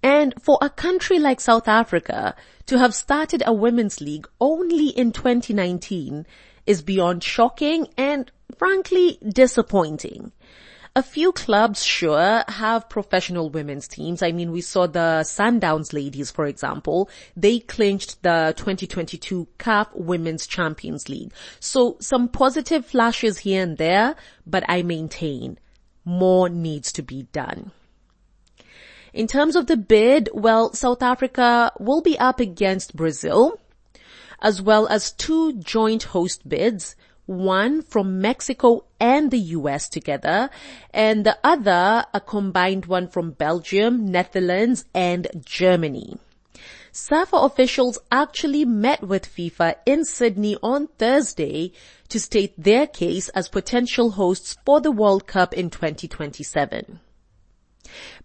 And 0.04 0.34
for 0.42 0.60
a 0.62 0.70
country 0.70 1.18
like 1.18 1.42
South 1.42 1.68
Africa 1.68 2.36
to 2.68 2.78
have 2.78 2.94
started 2.94 3.42
a 3.46 3.54
women's 3.54 4.00
league 4.00 4.28
only 4.40 4.90
in 4.90 5.12
2019 5.12 6.26
is 6.66 6.82
beyond 6.82 7.24
shocking 7.24 7.88
and 7.98 8.32
frankly 8.58 9.18
disappointing. 9.28 10.32
A 10.98 11.04
few 11.04 11.32
clubs 11.32 11.84
sure 11.86 12.44
have 12.48 12.90
professional 12.90 13.52
women's 13.52 13.88
teams. 13.88 14.24
I 14.24 14.32
mean, 14.32 14.52
we 14.52 14.62
saw 14.62 14.88
the 14.88 15.22
Sundowns 15.22 15.94
ladies, 15.94 16.32
for 16.32 16.48
example. 16.48 17.08
They 17.36 17.60
clinched 17.60 18.24
the 18.24 18.56
2022 18.58 19.48
CAF 19.60 19.90
Women's 19.94 20.48
Champions 20.48 21.08
League. 21.08 21.32
So 21.60 21.98
some 22.00 22.28
positive 22.28 22.84
flashes 22.84 23.38
here 23.38 23.62
and 23.62 23.78
there, 23.78 24.16
but 24.48 24.64
I 24.68 24.82
maintain 24.82 25.60
more 26.04 26.50
needs 26.50 26.92
to 26.94 27.04
be 27.04 27.28
done. 27.32 27.70
In 29.14 29.28
terms 29.28 29.56
of 29.56 29.68
the 29.68 29.78
bid, 29.78 30.32
well, 30.34 30.74
South 30.74 31.04
Africa 31.04 31.74
will 31.80 32.02
be 32.02 32.18
up 32.18 32.40
against 32.40 32.96
Brazil, 32.96 33.60
as 34.42 34.64
well 34.64 34.88
as 34.88 35.12
two 35.12 35.54
joint 35.60 36.02
host 36.02 36.50
bids, 36.50 36.96
one 37.28 37.84
from 37.84 38.20
Mexico 38.20 38.86
and 39.00 39.30
the 39.30 39.40
US 39.60 39.88
together, 39.88 40.50
and 40.92 41.26
the 41.26 41.38
other 41.44 42.06
a 42.14 42.20
combined 42.20 42.88
one 42.88 43.08
from 43.08 43.32
Belgium, 43.32 44.10
Netherlands, 44.12 44.86
and 44.96 45.28
Germany. 45.46 46.18
SAFA 46.92 47.38
officials 47.38 48.00
actually 48.12 48.66
met 48.66 49.04
with 49.04 49.32
FIFA 49.32 49.76
in 49.86 50.04
Sydney 50.04 50.58
on 50.64 50.88
Thursday 50.98 51.74
to 52.10 52.20
state 52.20 52.54
their 52.58 52.88
case 52.88 53.30
as 53.30 53.50
potential 53.50 54.12
hosts 54.12 54.58
for 54.66 54.82
the 54.82 54.92
World 54.92 55.28
Cup 55.28 55.54
in 55.54 55.70
2027. 55.70 57.00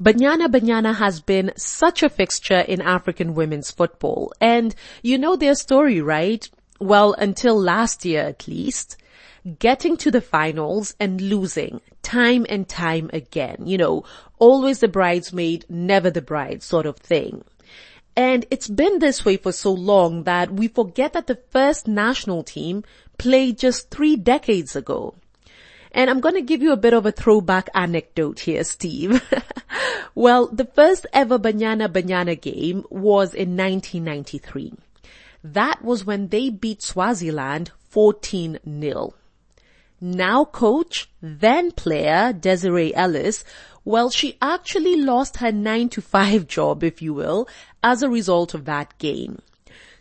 Banyana 0.02 0.48
Banyana 0.48 0.94
has 0.96 1.20
been 1.20 1.52
such 1.56 2.02
a 2.02 2.08
fixture 2.08 2.60
in 2.60 2.80
African 2.80 3.34
women's 3.34 3.70
football. 3.70 4.32
And 4.40 4.74
you 5.02 5.18
know 5.18 5.36
their 5.36 5.54
story, 5.54 6.00
right? 6.00 6.48
Well, 6.82 7.12
until 7.12 7.56
last 7.56 8.04
year 8.04 8.22
at 8.22 8.48
least. 8.48 8.96
Getting 9.60 9.96
to 9.98 10.10
the 10.10 10.20
finals 10.20 10.96
and 10.98 11.20
losing 11.20 11.80
time 12.02 12.44
and 12.48 12.68
time 12.68 13.08
again. 13.12 13.66
You 13.66 13.78
know, 13.78 14.04
always 14.40 14.80
the 14.80 14.88
bridesmaid, 14.88 15.64
never 15.68 16.10
the 16.10 16.22
bride 16.22 16.62
sort 16.62 16.86
of 16.86 16.96
thing. 16.96 17.44
And 18.16 18.44
it's 18.50 18.66
been 18.66 18.98
this 18.98 19.24
way 19.24 19.36
for 19.36 19.52
so 19.52 19.72
long 19.72 20.24
that 20.24 20.52
we 20.52 20.66
forget 20.66 21.12
that 21.12 21.28
the 21.28 21.38
first 21.50 21.86
national 21.86 22.42
team 22.42 22.82
played 23.16 23.58
just 23.58 23.90
three 23.90 24.16
decades 24.16 24.74
ago. 24.74 25.14
And 25.92 26.10
I'm 26.10 26.20
going 26.20 26.34
to 26.34 26.42
give 26.42 26.62
you 26.62 26.72
a 26.72 26.76
bit 26.76 26.94
of 26.94 27.06
a 27.06 27.12
throwback 27.12 27.68
anecdote 27.74 28.40
here, 28.40 28.64
Steve. 28.64 29.22
well, 30.16 30.48
the 30.48 30.64
first 30.64 31.06
ever 31.12 31.38
Banyana 31.38 31.88
Banyana 31.88 32.40
game 32.40 32.84
was 32.90 33.34
in 33.34 33.56
1993. 33.56 34.72
That 35.44 35.82
was 35.82 36.04
when 36.04 36.28
they 36.28 36.50
beat 36.50 36.82
Swaziland 36.82 37.72
14 37.90 38.58
0. 38.64 39.14
Now 40.00 40.44
coach, 40.44 41.10
then 41.20 41.72
player 41.72 42.32
Desiree 42.32 42.94
Ellis, 42.94 43.44
well, 43.84 44.10
she 44.10 44.38
actually 44.40 44.96
lost 44.96 45.38
her 45.38 45.50
9 45.50 45.88
to 45.90 46.00
5 46.00 46.46
job, 46.46 46.84
if 46.84 47.02
you 47.02 47.12
will, 47.14 47.48
as 47.82 48.02
a 48.02 48.10
result 48.10 48.54
of 48.54 48.64
that 48.64 48.96
game. 48.98 49.40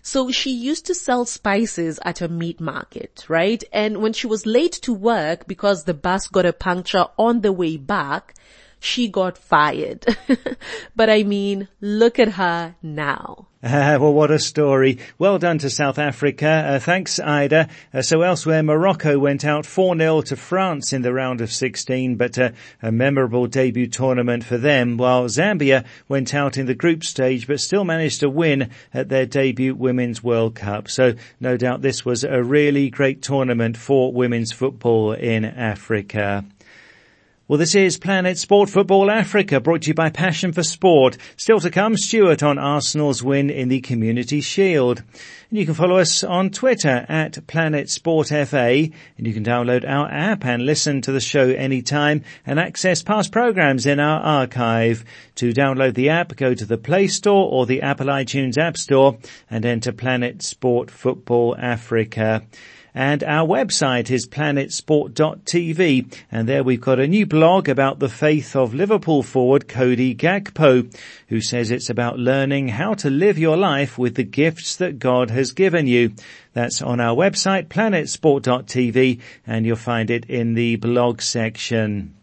So 0.03 0.31
she 0.31 0.51
used 0.51 0.85
to 0.87 0.95
sell 0.95 1.25
spices 1.25 1.99
at 2.03 2.21
a 2.21 2.27
meat 2.27 2.59
market, 2.59 3.25
right? 3.27 3.63
And 3.71 4.01
when 4.01 4.13
she 4.13 4.27
was 4.27 4.45
late 4.45 4.73
to 4.83 4.93
work 4.93 5.47
because 5.47 5.83
the 5.83 5.93
bus 5.93 6.27
got 6.27 6.45
a 6.45 6.53
puncture 6.53 7.05
on 7.17 7.41
the 7.41 7.51
way 7.51 7.77
back, 7.77 8.35
she 8.79 9.07
got 9.07 9.37
fired. 9.37 10.05
but 10.95 11.09
I 11.09 11.23
mean, 11.23 11.67
look 11.79 12.17
at 12.17 12.29
her 12.29 12.75
now. 12.81 13.47
Uh, 13.63 13.97
well, 14.01 14.13
what 14.13 14.31
a 14.31 14.39
story. 14.39 14.97
Well 15.19 15.37
done 15.37 15.59
to 15.59 15.69
South 15.69 15.99
Africa. 15.99 16.47
Uh, 16.47 16.79
thanks, 16.79 17.19
Ida. 17.19 17.69
Uh, 17.93 18.01
so 18.01 18.21
elsewhere, 18.21 18.63
Morocco 18.63 19.19
went 19.19 19.45
out 19.45 19.65
4-0 19.65 20.25
to 20.25 20.35
France 20.35 20.93
in 20.93 21.03
the 21.03 21.13
round 21.13 21.41
of 21.41 21.51
16, 21.51 22.15
but 22.15 22.37
uh, 22.37 22.51
a 22.81 22.91
memorable 22.91 23.47
debut 23.47 23.87
tournament 23.87 24.43
for 24.43 24.57
them, 24.57 24.97
while 24.97 25.25
Zambia 25.25 25.85
went 26.07 26.33
out 26.33 26.57
in 26.57 26.65
the 26.65 26.73
group 26.73 27.03
stage, 27.03 27.47
but 27.47 27.59
still 27.59 27.83
managed 27.83 28.21
to 28.21 28.29
win 28.29 28.71
at 28.93 29.09
their 29.09 29.25
debut 29.25 29.75
Women's 29.75 30.23
World 30.23 30.55
Cup. 30.55 30.89
So 30.89 31.13
no 31.39 31.57
doubt 31.57 31.81
this 31.81 32.03
was 32.03 32.23
a 32.23 32.43
really 32.43 32.89
great 32.89 33.21
tournament 33.21 33.77
for 33.77 34.11
women's 34.11 34.51
football 34.51 35.13
in 35.13 35.45
Africa. 35.45 36.45
Well, 37.51 37.57
this 37.57 37.75
is 37.75 37.97
Planet 37.97 38.37
Sport 38.37 38.69
Football 38.69 39.11
Africa, 39.11 39.59
brought 39.59 39.81
to 39.81 39.89
you 39.89 39.93
by 39.93 40.09
Passion 40.09 40.53
for 40.53 40.63
Sport. 40.63 41.17
Still 41.35 41.59
to 41.59 41.69
come, 41.69 41.97
Stuart 41.97 42.41
on 42.41 42.57
Arsenal's 42.57 43.21
win 43.21 43.49
in 43.49 43.67
the 43.67 43.81
Community 43.81 44.39
Shield. 44.39 45.03
And 45.49 45.59
you 45.59 45.65
can 45.65 45.73
follow 45.73 45.97
us 45.97 46.23
on 46.23 46.51
Twitter 46.51 47.05
at 47.09 47.45
Planet 47.47 47.89
Sport 47.89 48.29
FA, 48.29 48.87
and 49.17 49.27
you 49.27 49.33
can 49.33 49.43
download 49.43 49.83
our 49.85 50.09
app 50.09 50.45
and 50.45 50.65
listen 50.65 51.01
to 51.01 51.11
the 51.11 51.19
show 51.19 51.49
anytime 51.49 52.23
and 52.45 52.57
access 52.57 53.03
past 53.03 53.33
programs 53.33 53.85
in 53.85 53.99
our 53.99 54.21
archive. 54.21 55.03
To 55.35 55.51
download 55.51 55.95
the 55.95 56.07
app, 56.07 56.37
go 56.37 56.53
to 56.53 56.65
the 56.65 56.77
Play 56.77 57.07
Store 57.07 57.51
or 57.51 57.65
the 57.65 57.81
Apple 57.81 58.07
iTunes 58.07 58.57
App 58.57 58.77
Store 58.77 59.17
and 59.49 59.65
enter 59.65 59.91
Planet 59.91 60.41
Sport 60.41 60.89
Football 60.89 61.57
Africa. 61.59 62.43
And 62.93 63.23
our 63.23 63.47
website 63.47 64.11
is 64.11 64.27
planetsport.tv. 64.27 66.13
And 66.31 66.49
there 66.49 66.63
we've 66.63 66.81
got 66.81 66.99
a 66.99 67.07
new 67.07 67.25
blog 67.25 67.69
about 67.69 67.99
the 67.99 68.09
faith 68.09 68.55
of 68.55 68.73
Liverpool 68.73 69.23
forward 69.23 69.67
Cody 69.67 70.13
Gakpo, 70.13 70.93
who 71.29 71.41
says 71.41 71.71
it's 71.71 71.89
about 71.89 72.19
learning 72.19 72.67
how 72.69 72.93
to 72.95 73.09
live 73.09 73.37
your 73.37 73.57
life 73.57 73.97
with 73.97 74.15
the 74.15 74.23
gifts 74.23 74.75
that 74.75 74.99
God 74.99 75.29
has 75.29 75.53
given 75.53 75.87
you. 75.87 76.13
That's 76.53 76.81
on 76.81 76.99
our 76.99 77.15
website, 77.15 77.67
planetsport.tv, 77.67 79.21
and 79.47 79.65
you'll 79.65 79.77
find 79.77 80.09
it 80.09 80.25
in 80.25 80.53
the 80.53 80.75
blog 80.75 81.21
section. 81.21 82.13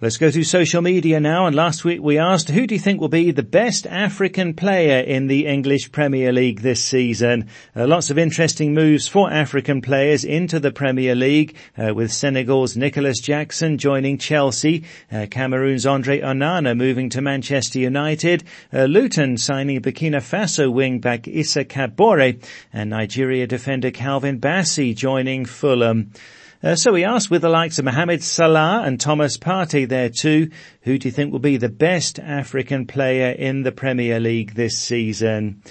Let's 0.00 0.16
go 0.16 0.30
to 0.30 0.44
social 0.44 0.80
media 0.80 1.18
now. 1.18 1.46
And 1.46 1.56
last 1.56 1.84
week 1.84 2.00
we 2.00 2.18
asked, 2.18 2.50
who 2.50 2.68
do 2.68 2.76
you 2.76 2.78
think 2.78 3.00
will 3.00 3.08
be 3.08 3.32
the 3.32 3.42
best 3.42 3.84
African 3.84 4.54
player 4.54 5.00
in 5.00 5.26
the 5.26 5.44
English 5.44 5.90
Premier 5.90 6.30
League 6.30 6.60
this 6.60 6.84
season? 6.84 7.48
Uh, 7.74 7.88
lots 7.88 8.08
of 8.08 8.16
interesting 8.16 8.74
moves 8.74 9.08
for 9.08 9.28
African 9.28 9.82
players 9.82 10.24
into 10.24 10.60
the 10.60 10.70
Premier 10.70 11.16
League, 11.16 11.56
uh, 11.76 11.92
with 11.92 12.12
Senegal's 12.12 12.76
Nicolas 12.76 13.18
Jackson 13.18 13.76
joining 13.76 14.18
Chelsea, 14.18 14.84
uh, 15.10 15.26
Cameroon's 15.28 15.84
Andre 15.84 16.20
Onana 16.20 16.76
moving 16.76 17.10
to 17.10 17.20
Manchester 17.20 17.80
United, 17.80 18.44
uh, 18.72 18.84
Luton 18.84 19.36
signing 19.36 19.82
Burkina 19.82 20.18
Faso 20.18 20.72
wing-back 20.72 21.26
Issa 21.26 21.64
Kabore, 21.64 22.40
and 22.72 22.90
Nigeria 22.90 23.48
defender 23.48 23.90
Calvin 23.90 24.38
Bassey 24.38 24.94
joining 24.94 25.44
Fulham. 25.44 26.12
Uh, 26.60 26.74
so 26.74 26.92
we 26.92 27.04
asked 27.04 27.30
with 27.30 27.42
the 27.42 27.48
likes 27.48 27.78
of 27.78 27.84
Mohamed 27.84 28.20
Salah 28.20 28.82
and 28.84 29.00
Thomas 29.00 29.38
Partey 29.38 29.88
there 29.88 30.08
too, 30.08 30.50
who 30.82 30.98
do 30.98 31.06
you 31.06 31.12
think 31.12 31.30
will 31.30 31.38
be 31.38 31.56
the 31.56 31.68
best 31.68 32.18
African 32.18 32.84
player 32.84 33.30
in 33.30 33.62
the 33.62 33.70
Premier 33.70 34.18
League 34.18 34.54
this 34.54 34.76
season? 34.76 35.62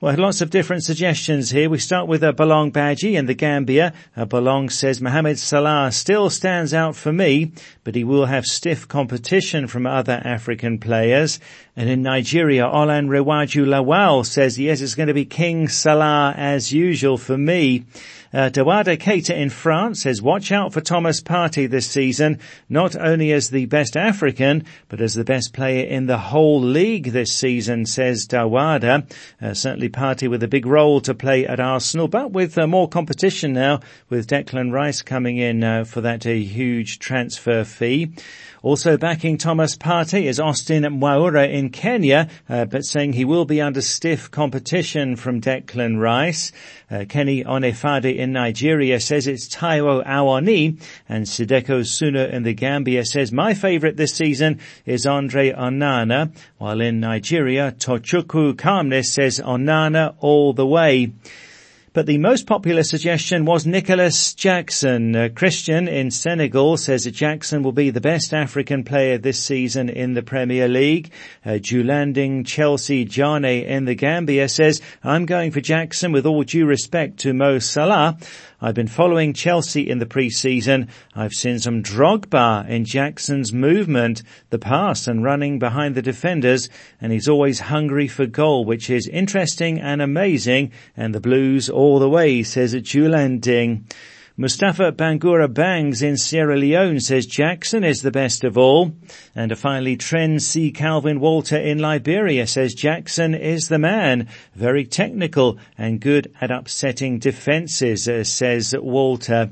Well, 0.00 0.16
lots 0.16 0.40
of 0.40 0.48
different 0.48 0.82
suggestions 0.82 1.50
here. 1.50 1.68
We 1.68 1.76
start 1.76 2.08
with 2.08 2.24
a 2.24 2.32
Balong 2.32 2.72
Badgie 2.72 3.18
in 3.18 3.26
the 3.26 3.34
Gambia. 3.34 3.92
A 4.16 4.24
Balong 4.24 4.72
says 4.72 5.02
Mohamed 5.02 5.38
Salah 5.38 5.92
still 5.92 6.30
stands 6.30 6.72
out 6.72 6.96
for 6.96 7.12
me, 7.12 7.52
but 7.84 7.94
he 7.94 8.02
will 8.02 8.24
have 8.24 8.46
stiff 8.46 8.88
competition 8.88 9.66
from 9.66 9.86
other 9.86 10.22
African 10.24 10.78
players. 10.78 11.38
And 11.80 11.88
in 11.88 12.02
Nigeria, 12.02 12.64
Olanrewaju 12.64 13.64
Lawal 13.64 14.26
says, 14.26 14.58
yes, 14.58 14.82
it's 14.82 14.94
going 14.94 15.06
to 15.06 15.14
be 15.14 15.24
King 15.24 15.66
Salah 15.66 16.34
as 16.36 16.70
usual 16.70 17.16
for 17.16 17.38
me. 17.38 17.86
Uh, 18.32 18.48
Dawada 18.48 18.98
Keita 18.98 19.34
in 19.34 19.48
France 19.48 20.02
says, 20.02 20.20
watch 20.20 20.52
out 20.52 20.74
for 20.74 20.82
Thomas 20.82 21.22
Partey 21.22 21.68
this 21.68 21.88
season, 21.90 22.38
not 22.68 22.94
only 22.94 23.32
as 23.32 23.48
the 23.48 23.64
best 23.64 23.96
African, 23.96 24.64
but 24.88 25.00
as 25.00 25.14
the 25.14 25.24
best 25.24 25.52
player 25.52 25.84
in 25.86 26.04
the 26.06 26.18
whole 26.18 26.60
league 26.60 27.12
this 27.12 27.32
season, 27.32 27.86
says 27.86 28.28
Dawada. 28.28 29.10
Uh, 29.40 29.54
certainly 29.54 29.88
Partey 29.88 30.28
with 30.28 30.42
a 30.42 30.48
big 30.48 30.66
role 30.66 31.00
to 31.00 31.14
play 31.14 31.46
at 31.46 31.58
Arsenal, 31.60 32.08
but 32.08 32.30
with 32.30 32.58
uh, 32.58 32.66
more 32.66 32.88
competition 32.88 33.54
now, 33.54 33.80
with 34.10 34.28
Declan 34.28 34.70
Rice 34.70 35.00
coming 35.00 35.38
in 35.38 35.64
uh, 35.64 35.84
for 35.84 36.02
that 36.02 36.24
huge 36.24 36.98
transfer 36.98 37.64
fee. 37.64 38.12
Also 38.62 38.98
backing 38.98 39.38
Thomas 39.38 39.74
Partey 39.74 40.24
is 40.24 40.38
Austin 40.38 40.84
Mwaura 40.84 41.50
in 41.50 41.69
Kenya, 41.70 42.28
uh, 42.48 42.64
but 42.64 42.84
saying 42.84 43.14
he 43.14 43.24
will 43.24 43.44
be 43.44 43.60
under 43.60 43.80
stiff 43.80 44.30
competition 44.30 45.16
from 45.16 45.40
Declan 45.40 45.98
Rice. 45.98 46.52
Uh, 46.90 47.04
Kenny 47.08 47.44
Onefade 47.44 48.16
in 48.16 48.32
Nigeria 48.32 49.00
says 49.00 49.26
it's 49.26 49.48
Taiwo 49.48 50.06
Awoniyi, 50.06 50.80
and 51.08 51.24
Sideko 51.24 51.86
Suna 51.86 52.26
in 52.26 52.42
the 52.42 52.54
Gambia 52.54 53.04
says 53.04 53.32
my 53.32 53.54
favourite 53.54 53.96
this 53.96 54.14
season 54.14 54.60
is 54.84 55.06
Andre 55.06 55.52
Onana, 55.52 56.34
while 56.58 56.80
in 56.80 57.00
Nigeria, 57.00 57.72
Tochukwu 57.78 58.58
Calmness 58.58 59.12
says 59.12 59.40
Onana 59.40 60.14
all 60.20 60.52
the 60.52 60.66
way. 60.66 61.12
But 61.92 62.06
the 62.06 62.18
most 62.18 62.46
popular 62.46 62.84
suggestion 62.84 63.44
was 63.44 63.66
Nicolas 63.66 64.32
Jackson. 64.32 65.16
A 65.16 65.28
Christian 65.28 65.88
in 65.88 66.12
Senegal 66.12 66.76
says 66.76 67.02
that 67.02 67.10
Jackson 67.10 67.64
will 67.64 67.72
be 67.72 67.90
the 67.90 68.00
best 68.00 68.32
African 68.32 68.84
player 68.84 69.18
this 69.18 69.42
season 69.42 69.88
in 69.88 70.14
the 70.14 70.22
Premier 70.22 70.68
League. 70.68 71.10
Uh, 71.44 71.58
Julanding 71.58 72.46
Chelsea 72.46 73.04
Jane 73.04 73.44
in 73.44 73.86
the 73.86 73.96
Gambia 73.96 74.48
says, 74.48 74.80
I'm 75.02 75.26
going 75.26 75.50
for 75.50 75.60
Jackson 75.60 76.12
with 76.12 76.26
all 76.26 76.44
due 76.44 76.64
respect 76.64 77.18
to 77.20 77.34
Mo 77.34 77.58
Salah. 77.58 78.18
I've 78.62 78.74
been 78.74 78.88
following 78.88 79.32
Chelsea 79.32 79.88
in 79.88 80.00
the 80.00 80.06
pre-season. 80.06 80.88
I've 81.14 81.32
seen 81.32 81.58
some 81.58 81.82
Drogba 81.82 82.68
in 82.68 82.84
Jackson's 82.84 83.54
movement, 83.54 84.22
the 84.50 84.58
pass 84.58 85.06
and 85.06 85.24
running 85.24 85.58
behind 85.58 85.94
the 85.94 86.02
defenders, 86.02 86.68
and 87.00 87.10
he's 87.10 87.26
always 87.26 87.60
hungry 87.60 88.06
for 88.06 88.26
goal, 88.26 88.66
which 88.66 88.90
is 88.90 89.08
interesting 89.08 89.80
and 89.80 90.02
amazing, 90.02 90.72
and 90.94 91.14
the 91.14 91.20
Blues 91.20 91.70
all 91.70 91.98
the 91.98 92.10
way, 92.10 92.42
says 92.42 92.74
Julanding. 92.74 93.90
Mustafa 94.40 94.90
Bangura 94.90 95.52
Bangs 95.52 96.00
in 96.00 96.16
Sierra 96.16 96.56
Leone 96.56 96.98
says 96.98 97.26
Jackson 97.26 97.84
is 97.84 98.00
the 98.00 98.10
best 98.10 98.42
of 98.42 98.56
all. 98.56 98.90
And 99.34 99.58
finally, 99.58 99.98
Tren 99.98 100.40
C. 100.40 100.70
Calvin 100.70 101.20
Walter 101.20 101.58
in 101.58 101.78
Liberia 101.78 102.46
says 102.46 102.72
Jackson 102.72 103.34
is 103.34 103.68
the 103.68 103.78
man. 103.78 104.28
Very 104.54 104.86
technical 104.86 105.58
and 105.76 106.00
good 106.00 106.32
at 106.40 106.50
upsetting 106.50 107.18
defences, 107.18 108.08
uh, 108.08 108.24
says 108.24 108.74
Walter. 108.74 109.50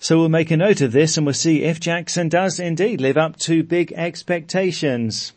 So 0.00 0.18
we'll 0.18 0.30
make 0.30 0.50
a 0.50 0.56
note 0.56 0.80
of 0.80 0.90
this 0.90 1.16
and 1.16 1.24
we'll 1.24 1.32
see 1.32 1.62
if 1.62 1.78
Jackson 1.78 2.28
does 2.28 2.58
indeed 2.58 3.00
live 3.00 3.18
up 3.18 3.36
to 3.42 3.62
big 3.62 3.92
expectations. 3.92 5.32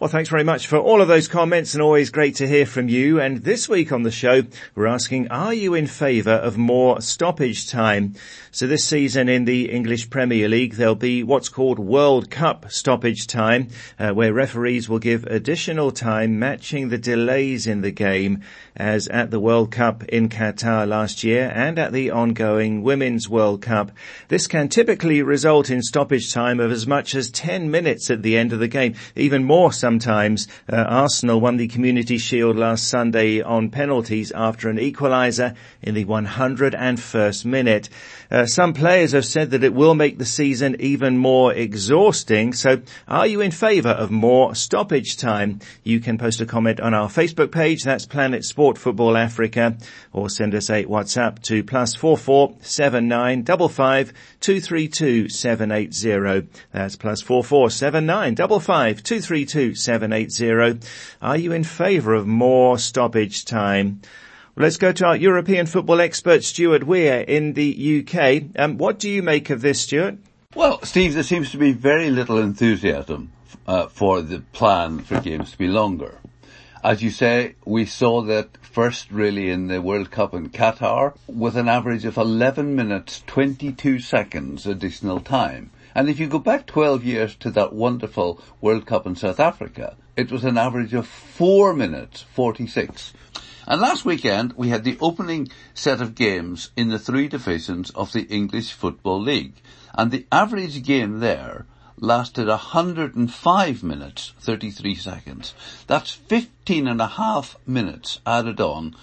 Well, 0.00 0.08
thanks 0.08 0.28
very 0.28 0.44
much 0.44 0.68
for 0.68 0.76
all 0.76 1.02
of 1.02 1.08
those 1.08 1.26
comments 1.26 1.74
and 1.74 1.82
always 1.82 2.10
great 2.10 2.36
to 2.36 2.46
hear 2.46 2.66
from 2.66 2.88
you. 2.88 3.20
And 3.20 3.38
this 3.38 3.68
week 3.68 3.90
on 3.90 4.04
the 4.04 4.12
show, 4.12 4.42
we're 4.76 4.86
asking, 4.86 5.26
are 5.26 5.52
you 5.52 5.74
in 5.74 5.88
favour 5.88 6.34
of 6.34 6.56
more 6.56 7.00
stoppage 7.00 7.68
time? 7.68 8.14
So 8.52 8.68
this 8.68 8.84
season 8.84 9.28
in 9.28 9.44
the 9.44 9.68
English 9.72 10.08
Premier 10.08 10.48
League, 10.48 10.74
there'll 10.74 10.94
be 10.94 11.24
what's 11.24 11.48
called 11.48 11.80
World 11.80 12.30
Cup 12.30 12.70
stoppage 12.70 13.26
time, 13.26 13.70
uh, 13.98 14.12
where 14.12 14.32
referees 14.32 14.88
will 14.88 15.00
give 15.00 15.24
additional 15.24 15.90
time 15.90 16.38
matching 16.38 16.90
the 16.90 16.98
delays 16.98 17.66
in 17.66 17.80
the 17.80 17.90
game 17.90 18.44
as 18.76 19.08
at 19.08 19.32
the 19.32 19.40
World 19.40 19.72
Cup 19.72 20.04
in 20.04 20.28
Qatar 20.28 20.86
last 20.86 21.24
year 21.24 21.50
and 21.52 21.76
at 21.76 21.92
the 21.92 22.12
ongoing 22.12 22.84
Women's 22.84 23.28
World 23.28 23.62
Cup. 23.62 23.90
This 24.28 24.46
can 24.46 24.68
typically 24.68 25.22
result 25.22 25.70
in 25.70 25.82
stoppage 25.82 26.32
time 26.32 26.60
of 26.60 26.70
as 26.70 26.86
much 26.86 27.16
as 27.16 27.32
10 27.32 27.68
minutes 27.68 28.12
at 28.12 28.22
the 28.22 28.36
end 28.36 28.52
of 28.52 28.60
the 28.60 28.68
game, 28.68 28.94
even 29.16 29.42
more 29.42 29.72
so 29.72 29.87
sometimes. 29.88 30.46
Uh, 30.70 30.76
Arsenal 30.76 31.40
won 31.40 31.56
the 31.56 31.66
Community 31.66 32.18
Shield 32.18 32.58
last 32.58 32.88
Sunday 32.88 33.40
on 33.40 33.70
penalties 33.70 34.30
after 34.32 34.68
an 34.68 34.76
equaliser 34.76 35.56
in 35.80 35.94
the 35.94 36.04
101st 36.04 37.46
minute. 37.46 37.88
Uh, 38.30 38.44
some 38.44 38.74
players 38.74 39.12
have 39.12 39.24
said 39.24 39.52
that 39.52 39.64
it 39.64 39.72
will 39.72 39.94
make 39.94 40.18
the 40.18 40.26
season 40.26 40.76
even 40.78 41.16
more 41.16 41.54
exhausting. 41.54 42.52
So 42.52 42.82
are 43.06 43.26
you 43.26 43.40
in 43.40 43.50
favour 43.50 43.88
of 43.88 44.10
more 44.10 44.54
stoppage 44.54 45.16
time? 45.16 45.60
You 45.84 46.00
can 46.00 46.18
post 46.18 46.42
a 46.42 46.46
comment 46.46 46.80
on 46.80 46.92
our 46.92 47.08
Facebook 47.08 47.50
page. 47.50 47.84
That's 47.84 48.04
Planet 48.04 48.44
Sport 48.44 48.76
Football 48.76 49.16
Africa 49.16 49.78
or 50.12 50.28
send 50.28 50.54
us 50.54 50.68
a 50.68 50.84
WhatsApp 50.84 51.40
to 51.44 51.64
plus 51.64 51.94
four 51.94 52.18
four 52.18 52.56
seven 52.60 53.08
nine 53.08 53.42
double 53.42 53.70
five 53.70 54.12
two 54.40 54.60
three 54.60 54.88
two 54.88 55.30
seven 55.30 55.72
eight 55.72 55.94
zero. 55.94 56.42
That's 56.72 56.96
plus 56.96 57.22
four 57.22 57.42
four 57.42 57.70
seven 57.70 58.04
nine 58.04 58.34
double 58.34 58.60
five 58.60 59.02
two 59.02 59.22
three 59.22 59.46
two 59.46 59.74
seven 59.78 60.12
eight 60.12 60.30
zero. 60.32 60.78
Are 61.22 61.36
you 61.36 61.52
in 61.52 61.64
favour 61.64 62.14
of 62.14 62.26
more 62.26 62.78
stoppage 62.78 63.44
time? 63.44 64.00
Let's 64.56 64.76
go 64.76 64.90
to 64.90 65.06
our 65.06 65.16
European 65.16 65.66
football 65.66 66.00
expert, 66.00 66.42
Stuart 66.42 66.84
Weir 66.84 67.20
in 67.20 67.52
the 67.52 68.00
UK. 68.00 68.58
Um, 68.60 68.76
what 68.76 68.98
do 68.98 69.08
you 69.08 69.22
make 69.22 69.50
of 69.50 69.60
this, 69.60 69.82
Stuart? 69.82 70.18
Well, 70.54 70.82
Steve, 70.82 71.14
there 71.14 71.22
seems 71.22 71.52
to 71.52 71.58
be 71.58 71.72
very 71.72 72.10
little 72.10 72.38
enthusiasm 72.38 73.30
uh, 73.68 73.86
for 73.86 74.20
the 74.20 74.40
plan 74.40 74.98
for 74.98 75.20
games 75.20 75.52
to 75.52 75.58
be 75.58 75.68
longer. 75.68 76.18
As 76.82 77.02
you 77.02 77.10
say, 77.10 77.54
we 77.64 77.84
saw 77.84 78.22
that 78.22 78.56
first 78.62 79.10
really 79.10 79.50
in 79.50 79.68
the 79.68 79.82
World 79.82 80.10
Cup 80.10 80.34
in 80.34 80.50
Qatar 80.50 81.16
with 81.26 81.56
an 81.56 81.68
average 81.68 82.04
of 82.04 82.16
11 82.16 82.74
minutes 82.74 83.22
22 83.26 83.98
seconds 83.98 84.66
additional 84.66 85.20
time. 85.20 85.70
And 85.98 86.08
if 86.08 86.20
you 86.20 86.28
go 86.28 86.38
back 86.38 86.66
12 86.66 87.02
years 87.02 87.34
to 87.40 87.50
that 87.50 87.72
wonderful 87.72 88.40
World 88.60 88.86
Cup 88.86 89.04
in 89.04 89.16
South 89.16 89.40
Africa, 89.40 89.96
it 90.14 90.30
was 90.30 90.44
an 90.44 90.56
average 90.56 90.94
of 90.94 91.08
4 91.08 91.74
minutes 91.74 92.22
46. 92.34 93.12
And 93.66 93.80
last 93.80 94.04
weekend 94.04 94.52
we 94.52 94.68
had 94.68 94.84
the 94.84 94.96
opening 95.00 95.48
set 95.74 96.00
of 96.00 96.14
games 96.14 96.70
in 96.76 96.90
the 96.90 97.00
three 97.00 97.26
divisions 97.26 97.90
of 97.90 98.12
the 98.12 98.22
English 98.28 98.70
Football 98.70 99.20
League. 99.20 99.54
And 99.92 100.12
the 100.12 100.24
average 100.30 100.84
game 100.84 101.18
there 101.18 101.66
lasted 101.96 102.46
105 102.46 103.82
minutes, 103.82 104.34
33 104.38 104.94
seconds. 104.94 105.52
That's 105.88 106.12
15 106.12 106.86
and 106.86 107.00
a 107.00 107.08
half 107.08 107.56
minutes 107.66 108.20
added 108.24 108.60
on 108.60 108.94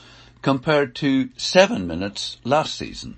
compared 0.41 0.95
to 0.95 1.27
7 1.35 1.85
minutes 1.85 2.37
last 2.45 2.73
season. 2.75 3.17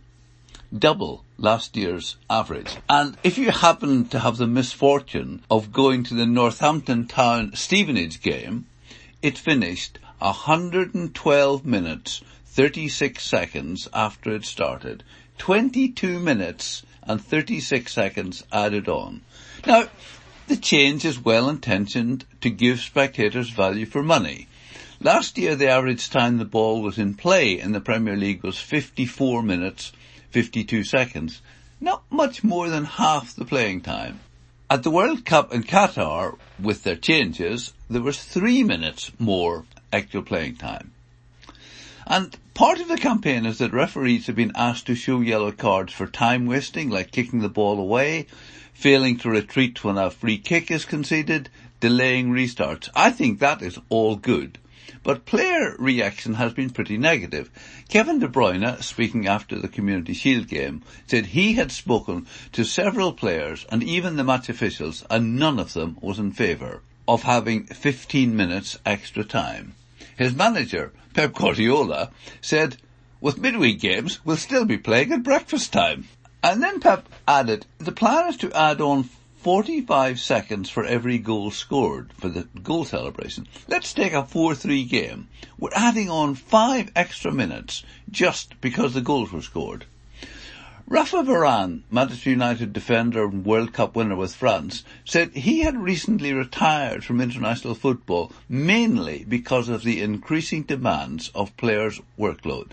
Double 0.78 1.24
last 1.38 1.78
year's 1.78 2.18
average. 2.30 2.76
And 2.90 3.18
if 3.24 3.38
you 3.38 3.52
happen 3.52 4.10
to 4.10 4.20
have 4.20 4.38
the 4.38 4.48
misfortune 4.48 5.42
of 5.50 5.72
going 5.72 6.04
to 6.04 6.14
the 6.14 6.26
Northampton 6.26 7.08
Town 7.08 7.56
Stevenage 7.56 8.22
game, 8.22 8.66
it 9.22 9.38
finished 9.38 9.98
112 10.20 11.66
minutes 11.66 12.22
36 12.48 13.24
seconds 13.24 13.88
after 13.94 14.36
it 14.36 14.44
started. 14.44 15.04
22 15.38 16.20
minutes 16.20 16.84
and 17.04 17.22
36 17.24 17.94
seconds 17.94 18.44
added 18.52 18.90
on. 18.90 19.22
Now, 19.66 19.88
the 20.48 20.58
change 20.58 21.06
is 21.06 21.24
well 21.24 21.50
intentioned 21.50 22.26
to 22.42 22.50
give 22.50 22.80
spectators 22.80 23.50
value 23.50 23.86
for 23.86 24.04
money. 24.04 24.48
Last 25.00 25.38
year 25.38 25.56
the 25.56 25.70
average 25.70 26.10
time 26.10 26.38
the 26.38 26.46
ball 26.46 26.82
was 26.82 26.98
in 26.98 27.14
play 27.14 27.60
in 27.60 27.72
the 27.72 27.80
Premier 27.80 28.18
League 28.18 28.44
was 28.44 28.58
54 28.58 29.44
minutes 29.44 29.92
52 30.32 30.84
seconds. 30.84 31.42
Not 31.80 32.04
much 32.10 32.44
more 32.44 32.70
than 32.70 32.86
half 32.86 33.36
the 33.36 33.46
playing 33.46 33.82
time. 33.82 34.20
At 34.70 34.84
the 34.84 34.92
World 34.92 35.24
Cup 35.24 35.54
in 35.54 35.64
Qatar, 35.64 36.38
with 36.62 36.84
their 36.84 36.96
changes, 36.96 37.74
there 37.90 38.02
was 38.02 38.22
three 38.22 38.64
minutes 38.64 39.12
more 39.18 39.66
actual 39.94 40.24
playing 40.24 40.56
time. 40.56 40.92
And 42.06 42.36
part 42.54 42.80
of 42.80 42.88
the 42.88 42.98
campaign 42.98 43.46
is 43.46 43.58
that 43.60 43.74
referees 43.74 44.28
have 44.28 44.36
been 44.36 44.54
asked 44.56 44.88
to 44.88 44.96
show 44.96 45.22
yellow 45.22 45.52
cards 45.52 45.94
for 45.94 46.08
time 46.08 46.46
wasting, 46.46 46.90
like 46.90 47.12
kicking 47.12 47.40
the 47.40 47.50
ball 47.50 47.80
away, 47.80 48.28
failing 48.74 49.18
to 49.18 49.30
retreat 49.30 49.84
when 49.84 49.98
a 49.98 50.10
free 50.10 50.38
kick 50.38 50.72
is 50.72 50.86
conceded, 50.86 51.50
delaying 51.80 52.32
restarts. 52.32 52.90
I 52.96 53.12
think 53.12 53.40
that 53.40 53.62
is 53.62 53.80
all 53.90 54.16
good. 54.16 54.58
But 55.04 55.26
player 55.26 55.76
reaction 55.80 56.36
has 56.36 56.54
been 56.54 56.70
pretty 56.70 56.98
negative. 56.98 57.50
Kevin 57.90 58.20
De 58.20 58.28
Bruyne, 58.28 58.82
speaking 58.82 59.28
after 59.28 59.60
the 59.60 59.68
Community 59.68 60.14
Shield 60.14 60.48
game, 60.48 60.84
said 61.08 61.28
he 61.28 61.54
had 61.54 61.72
spoken 61.72 62.28
to 62.54 62.64
several 62.64 63.14
players 63.14 63.66
and 63.70 63.84
even 63.84 64.16
the 64.16 64.24
match 64.24 64.50
officials 64.50 65.06
and 65.10 65.38
none 65.38 65.60
of 65.60 65.74
them 65.74 65.98
was 66.02 66.20
in 66.20 66.32
favour 66.32 66.82
of 67.08 67.24
having 67.24 67.66
15 67.66 68.36
minutes 68.36 68.78
extra 68.86 69.24
time. 69.24 69.76
His 70.18 70.34
manager, 70.34 70.94
Pep 71.14 71.34
Guardiola, 71.34 72.12
said, 72.42 72.78
with 73.22 73.40
midweek 73.40 73.80
games, 73.80 74.20
we'll 74.26 74.38
still 74.38 74.66
be 74.66 74.78
playing 74.78 75.12
at 75.12 75.24
breakfast 75.24 75.74
time. 75.74 76.08
And 76.44 76.62
then 76.62 76.80
Pep 76.80 77.10
added, 77.28 77.66
the 77.78 77.92
plan 77.92 78.30
is 78.30 78.38
to 78.38 78.52
add 78.54 78.80
on 78.80 79.10
45 79.48 80.20
seconds 80.20 80.70
for 80.70 80.84
every 80.84 81.18
goal 81.18 81.52
scored 81.52 82.12
for 82.12 82.28
the 82.28 82.44
goal 82.64 82.84
celebration. 82.84 83.48
Let's 83.70 83.94
take 83.94 84.12
a 84.12 84.24
4-3 84.24 84.90
game. 84.90 85.30
We're 85.58 85.70
adding 85.74 86.10
on 86.10 86.36
five 86.36 86.92
extra 86.98 87.32
minutes 87.32 87.86
just 88.12 88.60
because 88.60 88.94
the 88.94 89.00
goals 89.00 89.32
were 89.32 89.42
scored. 89.42 89.86
Rafa 90.86 91.24
Varane, 91.24 91.84
Manchester 91.90 92.30
United 92.30 92.74
defender 92.74 93.24
and 93.24 93.46
World 93.46 93.72
Cup 93.72 93.96
winner 93.96 94.18
with 94.18 94.36
France, 94.36 94.84
said 95.06 95.34
he 95.34 95.62
had 95.62 95.78
recently 95.78 96.34
retired 96.34 97.06
from 97.06 97.22
international 97.22 97.74
football 97.74 98.34
mainly 98.50 99.24
because 99.30 99.70
of 99.70 99.84
the 99.84 100.02
increasing 100.02 100.64
demands 100.64 101.32
of 101.34 101.56
players' 101.56 102.02
workload. 102.20 102.72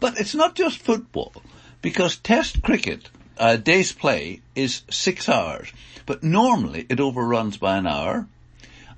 But 0.00 0.18
it's 0.18 0.34
not 0.34 0.56
just 0.56 0.78
football, 0.78 1.32
because 1.80 2.16
test 2.16 2.64
cricket, 2.64 3.10
a 3.38 3.56
day's 3.56 3.92
play, 3.92 4.40
is 4.54 4.82
six 4.90 5.28
hours, 5.28 5.72
but 6.06 6.22
normally 6.22 6.86
it 6.88 7.00
overruns 7.00 7.56
by 7.56 7.76
an 7.76 7.86
hour. 7.86 8.26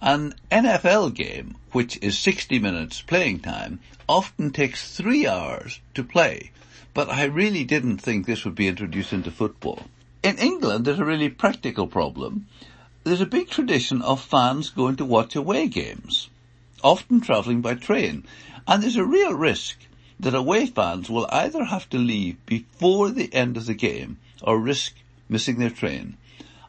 An 0.03 0.35
NFL 0.50 1.14
game, 1.14 1.57
which 1.72 1.98
is 2.03 2.18
60 2.18 2.59
minutes 2.59 3.03
playing 3.03 3.40
time, 3.40 3.81
often 4.09 4.50
takes 4.50 4.96
three 4.96 5.26
hours 5.26 5.81
to 5.94 6.03
play 6.03 6.50
but 6.92 7.09
I 7.09 7.24
really 7.24 7.64
didn't 7.64 7.98
think 7.98 8.26
this 8.26 8.44
would 8.44 8.55
be 8.55 8.68
introduced 8.68 9.12
into 9.12 9.31
football. 9.31 9.85
In 10.22 10.38
England, 10.38 10.85
there's 10.85 10.98
a 10.98 11.05
really 11.05 11.29
practical 11.29 11.87
problem. 11.87 12.46
There's 13.05 13.20
a 13.20 13.26
big 13.26 13.48
tradition 13.48 14.03
of 14.03 14.20
fans 14.20 14.70
going 14.70 14.96
to 14.96 15.05
watch 15.05 15.37
away 15.37 15.68
games, 15.68 16.29
often 16.83 17.20
travelling 17.20 17.61
by 17.61 17.74
train, 17.74 18.24
and 18.66 18.83
there's 18.83 18.96
a 18.96 19.05
real 19.05 19.35
risk 19.35 19.79
that 20.18 20.35
away 20.35 20.66
fans 20.66 21.09
will 21.09 21.26
either 21.31 21.64
have 21.64 21.88
to 21.90 21.98
leave 21.98 22.44
before 22.44 23.11
the 23.11 23.33
end 23.33 23.57
of 23.57 23.66
the 23.66 23.74
game 23.74 24.18
or 24.42 24.59
risk 24.59 24.94
missing 25.29 25.59
their 25.59 25.70
train. 25.70 26.16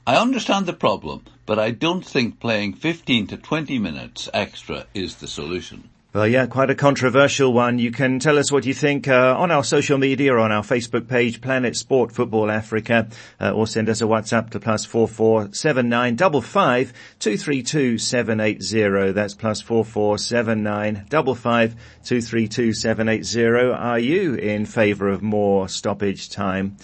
I 0.06 0.16
understand 0.16 0.66
the 0.66 0.74
problem, 0.74 1.26
but 1.46 1.60
I 1.60 1.72
don't 1.72 2.06
think 2.06 2.40
playing 2.40 2.74
15 2.74 3.28
to 3.28 3.38
20 3.38 3.80
minutes 3.80 4.30
extra 4.34 4.88
is 4.94 5.16
the 5.16 5.28
solution. 5.28 5.90
Well, 6.14 6.28
yeah, 6.28 6.46
quite 6.46 6.70
a 6.70 6.76
controversial 6.76 7.54
one. 7.54 7.80
You 7.80 7.92
can 7.92 8.20
tell 8.20 8.38
us 8.38 8.52
what 8.52 8.66
you 8.66 8.74
think 8.74 9.08
uh, 9.08 9.34
on 9.38 9.50
our 9.50 9.64
social 9.64 9.98
media 9.98 10.36
on 10.36 10.52
our 10.52 10.62
Facebook 10.62 11.08
page, 11.08 11.40
Planet 11.40 11.74
Sport 11.78 12.12
Football 12.12 12.52
Africa, 12.52 13.08
uh, 13.40 13.52
or 13.52 13.66
send 13.66 13.88
us 13.88 14.02
a 14.02 14.04
WhatsApp 14.04 14.50
to 14.50 14.60
plus 14.60 14.84
four 14.84 15.08
four 15.08 15.54
seven 15.54 15.88
nine 15.88 16.18
double 16.18 16.42
five 16.42 16.92
two 17.20 17.38
three 17.38 17.64
two 17.64 17.98
seven 17.98 18.42
eight 18.42 18.62
zero. 18.62 19.14
That's 19.14 19.36
plus 19.36 19.62
four 19.62 19.86
four 19.86 20.18
seven 20.18 20.64
nine 20.64 21.06
double 21.08 21.34
five 21.34 21.78
two 22.04 22.20
three 22.20 22.50
two 22.50 22.74
seven 22.74 23.08
eight 23.08 23.24
zero. 23.24 23.72
Are 23.72 24.00
you 24.00 24.36
in 24.36 24.66
favour 24.66 25.08
of 25.08 25.22
more 25.22 25.70
stoppage 25.70 26.30
time? 26.30 26.76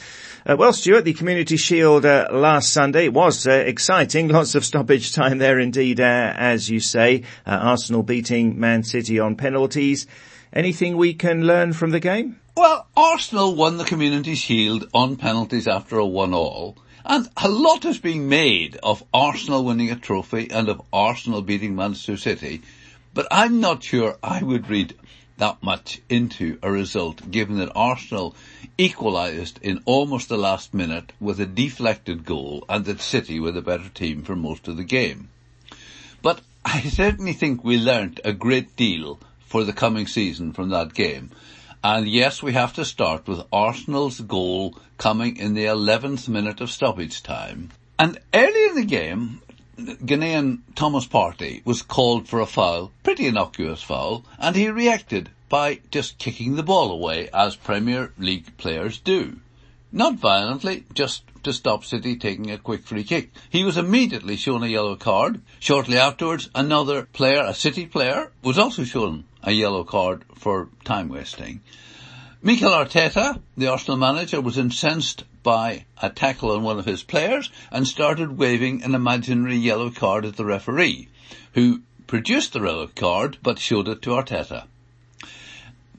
Uh, 0.45 0.55
well, 0.55 0.71
Stuart, 0.71 1.03
the 1.03 1.11
Community 1.11 1.57
Shield 1.57 2.05
uh, 2.05 2.29
last 2.31 2.71
Sunday 2.71 3.09
was 3.09 3.45
uh, 3.45 3.51
exciting. 3.51 4.27
Lots 4.29 4.55
of 4.55 4.63
stoppage 4.63 5.11
time 5.11 5.39
there 5.39 5.59
indeed, 5.59 5.99
uh, 5.99 6.33
as 6.37 6.69
you 6.69 6.79
say. 6.79 7.23
Arsenal 7.45 8.01
beating 8.01 8.57
Man 8.57 8.83
City 8.83 9.16
on 9.19 9.36
penalties. 9.36 10.08
Anything 10.53 10.97
we 10.97 11.13
can 11.13 11.45
learn 11.45 11.73
from 11.73 11.91
the 11.91 11.99
game? 11.99 12.39
Well, 12.56 12.88
Arsenal 12.95 13.56
won 13.56 13.77
the 13.77 13.84
Community 13.84 14.36
Shield 14.36 14.89
on 14.93 15.15
penalties 15.15 15.67
after 15.67 15.97
a 15.97 16.06
one-all. 16.06 16.77
And 17.06 17.30
a 17.38 17.47
lot 17.47 17.86
is 17.86 17.99
being 17.99 18.27
made 18.27 18.77
of 18.84 19.03
Arsenal 19.13 19.63
winning 19.63 19.91
a 19.91 19.95
trophy 19.95 20.49
and 20.51 20.67
of 20.67 20.82
Arsenal 20.91 21.41
beating 21.41 21.75
Manchester 21.75 22.17
City. 22.17 22.62
But 23.13 23.27
I'm 23.32 23.62
not 23.62 23.84
sure 23.84 24.17
I 24.21 24.43
would 24.43 24.69
read 24.69 24.95
that 25.38 25.62
much 25.62 26.01
into 26.10 26.58
a 26.62 26.71
result 26.71 27.30
given 27.30 27.60
that 27.60 27.71
Arsenal 27.75 28.36
equalised 28.77 29.60
in 29.62 29.82
almost 29.86 30.30
the 30.30 30.38
last 30.38 30.73
minute 30.73 31.13
with 31.19 31.39
a 31.39 31.45
deflected 31.45 32.25
goal 32.25 32.65
and 32.67 32.86
that 32.86 32.99
City 32.99 33.39
were 33.39 33.51
the 33.51 33.62
better 33.62 33.89
team 33.89 34.23
for 34.23 34.36
most 34.36 34.67
of 34.67 34.77
the 34.77 34.84
game. 34.84 35.30
I 36.69 36.82
certainly 36.82 37.32
think 37.32 37.63
we 37.63 37.77
learnt 37.77 38.19
a 38.25 38.34
great 38.34 38.75
deal 38.75 39.21
for 39.39 39.63
the 39.63 39.71
coming 39.71 40.06
season 40.06 40.51
from 40.51 40.67
that 40.71 40.93
game. 40.93 41.32
And 41.82 42.06
yes, 42.06 42.43
we 42.43 42.51
have 42.51 42.73
to 42.73 42.84
start 42.84 43.25
with 43.25 43.47
Arsenal's 43.53 44.19
goal 44.19 44.77
coming 44.97 45.38
in 45.38 45.53
the 45.53 45.63
11th 45.63 46.27
minute 46.27 46.60
of 46.60 46.69
stoppage 46.69 47.23
time. 47.23 47.69
And 47.97 48.19
early 48.34 48.65
in 48.65 48.75
the 48.75 48.84
game, 48.84 49.41
Ghanaian 49.77 50.60
Thomas 50.75 51.08
Partey 51.08 51.65
was 51.65 51.82
called 51.82 52.27
for 52.27 52.41
a 52.41 52.45
foul, 52.45 52.91
pretty 53.01 53.27
innocuous 53.27 53.82
foul, 53.82 54.25
and 54.38 54.53
he 54.53 54.67
reacted 54.67 55.30
by 55.47 55.80
just 55.89 56.17
kicking 56.17 56.58
the 56.58 56.63
ball 56.63 56.91
away 56.91 57.30
as 57.34 57.56
Premier 57.56 58.12
League 58.17 58.58
players 58.58 58.99
do. 58.99 59.39
Not 59.91 60.15
violently, 60.15 60.84
just 60.93 61.23
to 61.43 61.54
stop 61.54 61.86
City 61.86 62.17
taking 62.17 62.52
a 62.52 62.58
quick 62.58 62.84
free 62.84 63.06
kick. 63.06 63.32
He 63.50 63.63
was 63.63 63.78
immediately 63.78 64.36
shown 64.36 64.62
a 64.63 64.67
yellow 64.67 64.97
card. 64.97 65.41
Shortly 65.60 65.97
afterwards, 65.97 66.50
another 66.54 67.04
player, 67.13 67.41
a 67.41 67.54
City 67.54 67.86
player, 67.86 68.32
was 68.43 68.58
also 68.58 68.84
shown 68.84 69.23
a 69.43 69.54
yellow 69.54 69.86
card 69.86 70.26
for 70.36 70.67
time 70.84 71.08
wasting. 71.08 71.62
Mikel 72.41 72.71
Arteta, 72.71 73.39
the 73.56 73.67
Arsenal 73.67 73.97
manager, 73.97 74.41
was 74.41 74.58
incensed 74.58 75.23
by 75.41 75.86
a 76.02 76.10
tackle 76.10 76.52
on 76.52 76.63
one 76.63 76.78
of 76.78 76.86
his 76.86 77.04
players 77.04 77.50
and 77.71 77.88
started 77.88 78.38
waving 78.38 78.84
an 78.84 78.93
imaginary 78.93 79.56
yellow 79.56 79.89
card 79.89 80.26
at 80.26 80.36
the 80.36 80.43
referee, 80.43 81.08
who 81.54 81.82
produced 82.08 82.52
the 82.52 82.62
yellow 82.62 82.88
card 82.88 83.38
but 83.41 83.58
showed 83.58 83.88
it 83.88 84.02
to 84.02 84.10
Arteta. 84.10 84.65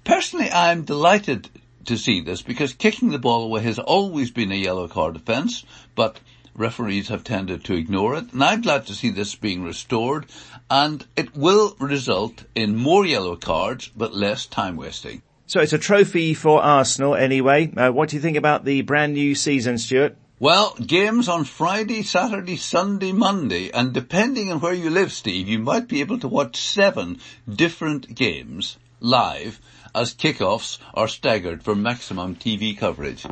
Personally, 0.05 0.51
I 0.51 0.73
am 0.73 0.83
delighted 0.83 1.49
to 1.89 1.99
see 1.99 2.21
this 2.21 2.43
because 2.43 2.73
kicking 2.73 3.11
the 3.11 3.19
ball 3.19 3.45
away 3.45 3.63
has 3.63 3.79
always 3.79 4.31
been 4.31 4.53
a 4.53 4.55
yellow 4.55 4.89
card 4.89 5.17
offence, 5.17 5.65
but 5.95 6.21
referees 6.55 7.09
have 7.09 7.25
tended 7.25 7.65
to 7.65 7.75
ignore 7.75 8.17
it. 8.17 8.33
And 8.33 8.43
I'm 8.43 8.63
glad 8.63 8.87
to 8.87 8.95
see 8.95 9.11
this 9.11 9.35
being 9.35 9.63
restored 9.63 10.27
and 10.71 11.07
it 11.17 11.37
will 11.37 11.77
result 11.79 12.45
in 12.55 12.77
more 12.77 13.07
yellow 13.07 13.37
cards 13.37 13.89
but 13.89 14.15
less 14.15 14.47
time 14.47 14.77
wasting. 14.77 15.23
So 15.47 15.61
it's 15.61 15.73
a 15.73 15.79
trophy 15.79 16.35
for 16.35 16.63
Arsenal 16.63 17.15
anyway. 17.15 17.73
Uh, 17.75 17.91
what 17.91 18.11
do 18.11 18.17
you 18.17 18.23
think 18.23 18.37
about 18.37 18.65
the 18.65 18.83
brand 18.83 19.15
new 19.15 19.35
season, 19.35 19.79
Stuart? 19.79 20.17
Well, 20.41 20.75
games 20.75 21.29
on 21.29 21.45
Friday, 21.45 22.03
Saturday, 22.03 22.57
Sunday, 22.57 23.13
Monday, 23.13 23.71
and 23.71 23.93
depending 23.93 24.53
on 24.53 24.61
where 24.61 24.75
you 24.75 24.89
live, 24.89 25.11
Steve, 25.11 25.49
you 25.49 25.59
might 25.59 25.89
be 25.89 26.01
able 26.01 26.19
to 26.21 26.29
watch 26.29 26.57
seven 26.57 27.19
different 27.49 28.15
games 28.15 28.77
live 29.01 29.61
as 29.95 30.15
kickoffs 30.15 30.79
are 30.95 31.09
staggered 31.09 31.63
for 31.63 31.75
maximum 31.75 32.37
TV 32.37 32.77
coverage. 32.77 33.27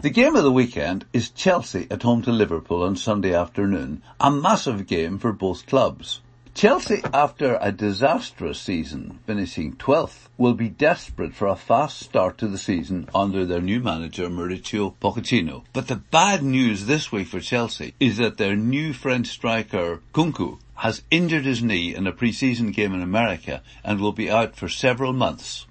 The 0.00 0.10
game 0.10 0.36
of 0.36 0.42
the 0.42 0.52
weekend 0.52 1.04
is 1.12 1.30
Chelsea 1.30 1.86
at 1.90 2.02
home 2.02 2.22
to 2.22 2.32
Liverpool 2.32 2.82
on 2.82 2.96
Sunday 2.96 3.34
afternoon, 3.34 4.02
a 4.20 4.30
massive 4.30 4.86
game 4.86 5.18
for 5.18 5.32
both 5.32 5.66
clubs. 5.66 6.20
Chelsea, 6.54 7.02
after 7.14 7.56
a 7.62 7.72
disastrous 7.72 8.60
season, 8.60 9.20
finishing 9.26 9.74
12th, 9.74 10.28
will 10.36 10.52
be 10.52 10.68
desperate 10.68 11.34
for 11.34 11.48
a 11.48 11.56
fast 11.56 11.98
start 11.98 12.36
to 12.36 12.46
the 12.46 12.58
season 12.58 13.08
under 13.14 13.46
their 13.46 13.62
new 13.62 13.80
manager 13.80 14.28
Mauricio 14.28 14.94
Pochettino. 15.00 15.64
But 15.72 15.88
the 15.88 15.96
bad 15.96 16.42
news 16.42 16.84
this 16.84 17.10
week 17.10 17.28
for 17.28 17.40
Chelsea 17.40 17.94
is 17.98 18.18
that 18.18 18.36
their 18.36 18.54
new 18.54 18.92
French 18.92 19.28
striker, 19.28 20.02
Nkunku, 20.12 20.58
has 20.74 21.02
injured 21.10 21.46
his 21.46 21.62
knee 21.62 21.94
in 21.94 22.06
a 22.06 22.12
pre-season 22.12 22.70
game 22.70 22.92
in 22.92 23.00
America 23.00 23.62
and 23.82 23.98
will 23.98 24.12
be 24.12 24.30
out 24.30 24.54
for 24.54 24.68
several 24.68 25.14
months. 25.14 25.66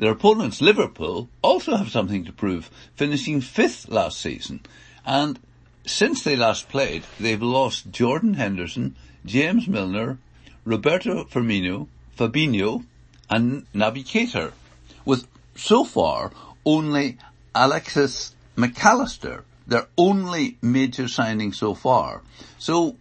Their 0.00 0.12
opponents, 0.12 0.62
Liverpool, 0.62 1.28
also 1.42 1.76
have 1.76 1.90
something 1.90 2.24
to 2.24 2.32
prove, 2.32 2.70
finishing 2.96 3.42
fifth 3.42 3.86
last 3.90 4.18
season. 4.18 4.60
And 5.04 5.38
since 5.84 6.24
they 6.24 6.36
last 6.36 6.70
played, 6.70 7.04
they've 7.20 7.42
lost 7.42 7.90
Jordan 7.90 8.32
Henderson, 8.32 8.96
James 9.26 9.68
Milner, 9.68 10.16
Roberto 10.64 11.24
Firmino, 11.24 11.88
Fabinho, 12.16 12.86
and 13.28 13.66
Naby 13.74 14.02
Keita, 14.06 14.52
with 15.04 15.26
so 15.54 15.84
far 15.84 16.32
only 16.64 17.18
Alexis 17.54 18.34
Mac 18.56 18.82
Allister, 18.82 19.44
their 19.66 19.86
only 19.98 20.56
major 20.62 21.08
signing 21.08 21.52
so 21.52 21.74
far. 21.74 22.22
So 22.56 22.96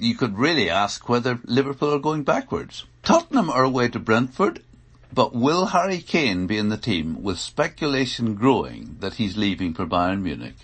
you 0.00 0.14
could 0.14 0.38
really 0.38 0.70
ask 0.70 1.10
whether 1.10 1.40
Liverpool 1.44 1.92
are 1.92 1.98
going 1.98 2.22
backwards. 2.22 2.86
Tottenham 3.02 3.50
are 3.50 3.64
away 3.64 3.88
to 3.88 3.98
Brentford, 3.98 4.62
but 5.16 5.34
will 5.34 5.64
Harry 5.66 6.02
Kane 6.02 6.46
be 6.46 6.58
in 6.58 6.68
the 6.68 6.76
team 6.76 7.22
with 7.22 7.38
speculation 7.38 8.34
growing 8.34 8.96
that 9.00 9.14
he's 9.14 9.34
leaving 9.34 9.72
for 9.72 9.86
Bayern 9.86 10.20
Munich? 10.20 10.56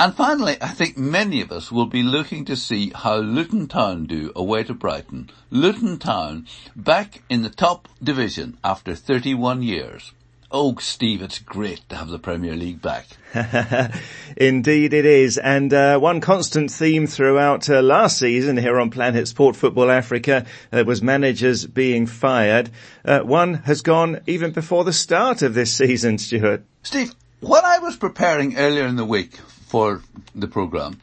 And 0.00 0.14
finally, 0.14 0.56
I 0.62 0.68
think 0.68 0.96
many 0.96 1.42
of 1.42 1.52
us 1.52 1.70
will 1.70 1.84
be 1.84 2.02
looking 2.02 2.46
to 2.46 2.56
see 2.56 2.92
how 2.94 3.16
Luton 3.18 3.68
Town 3.68 4.06
do 4.06 4.32
away 4.34 4.64
to 4.64 4.72
Brighton. 4.72 5.28
Luton 5.50 5.98
Town 5.98 6.46
back 6.74 7.22
in 7.28 7.42
the 7.42 7.50
top 7.50 7.88
division 8.02 8.56
after 8.64 8.94
31 8.94 9.62
years. 9.62 10.12
Oh, 10.52 10.76
Steve, 10.76 11.22
it's 11.22 11.40
great 11.40 11.88
to 11.88 11.96
have 11.96 12.08
the 12.08 12.20
Premier 12.20 12.54
League 12.54 12.80
back. 12.80 13.08
Indeed 14.36 14.94
it 14.94 15.04
is. 15.04 15.38
And 15.38 15.74
uh, 15.74 15.98
one 15.98 16.20
constant 16.20 16.70
theme 16.70 17.08
throughout 17.08 17.68
uh, 17.68 17.82
last 17.82 18.18
season 18.18 18.56
here 18.56 18.78
on 18.78 18.90
Planet 18.90 19.26
Sport 19.26 19.56
Football 19.56 19.90
Africa 19.90 20.46
uh, 20.72 20.84
was 20.86 21.02
managers 21.02 21.66
being 21.66 22.06
fired. 22.06 22.70
Uh, 23.04 23.20
one 23.20 23.54
has 23.54 23.82
gone 23.82 24.20
even 24.28 24.52
before 24.52 24.84
the 24.84 24.92
start 24.92 25.42
of 25.42 25.54
this 25.54 25.72
season, 25.72 26.16
Stuart. 26.16 26.62
Steve, 26.84 27.12
when 27.40 27.64
I 27.64 27.80
was 27.80 27.96
preparing 27.96 28.56
earlier 28.56 28.86
in 28.86 28.94
the 28.94 29.04
week 29.04 29.36
for 29.36 30.02
the 30.32 30.46
programme, 30.46 31.00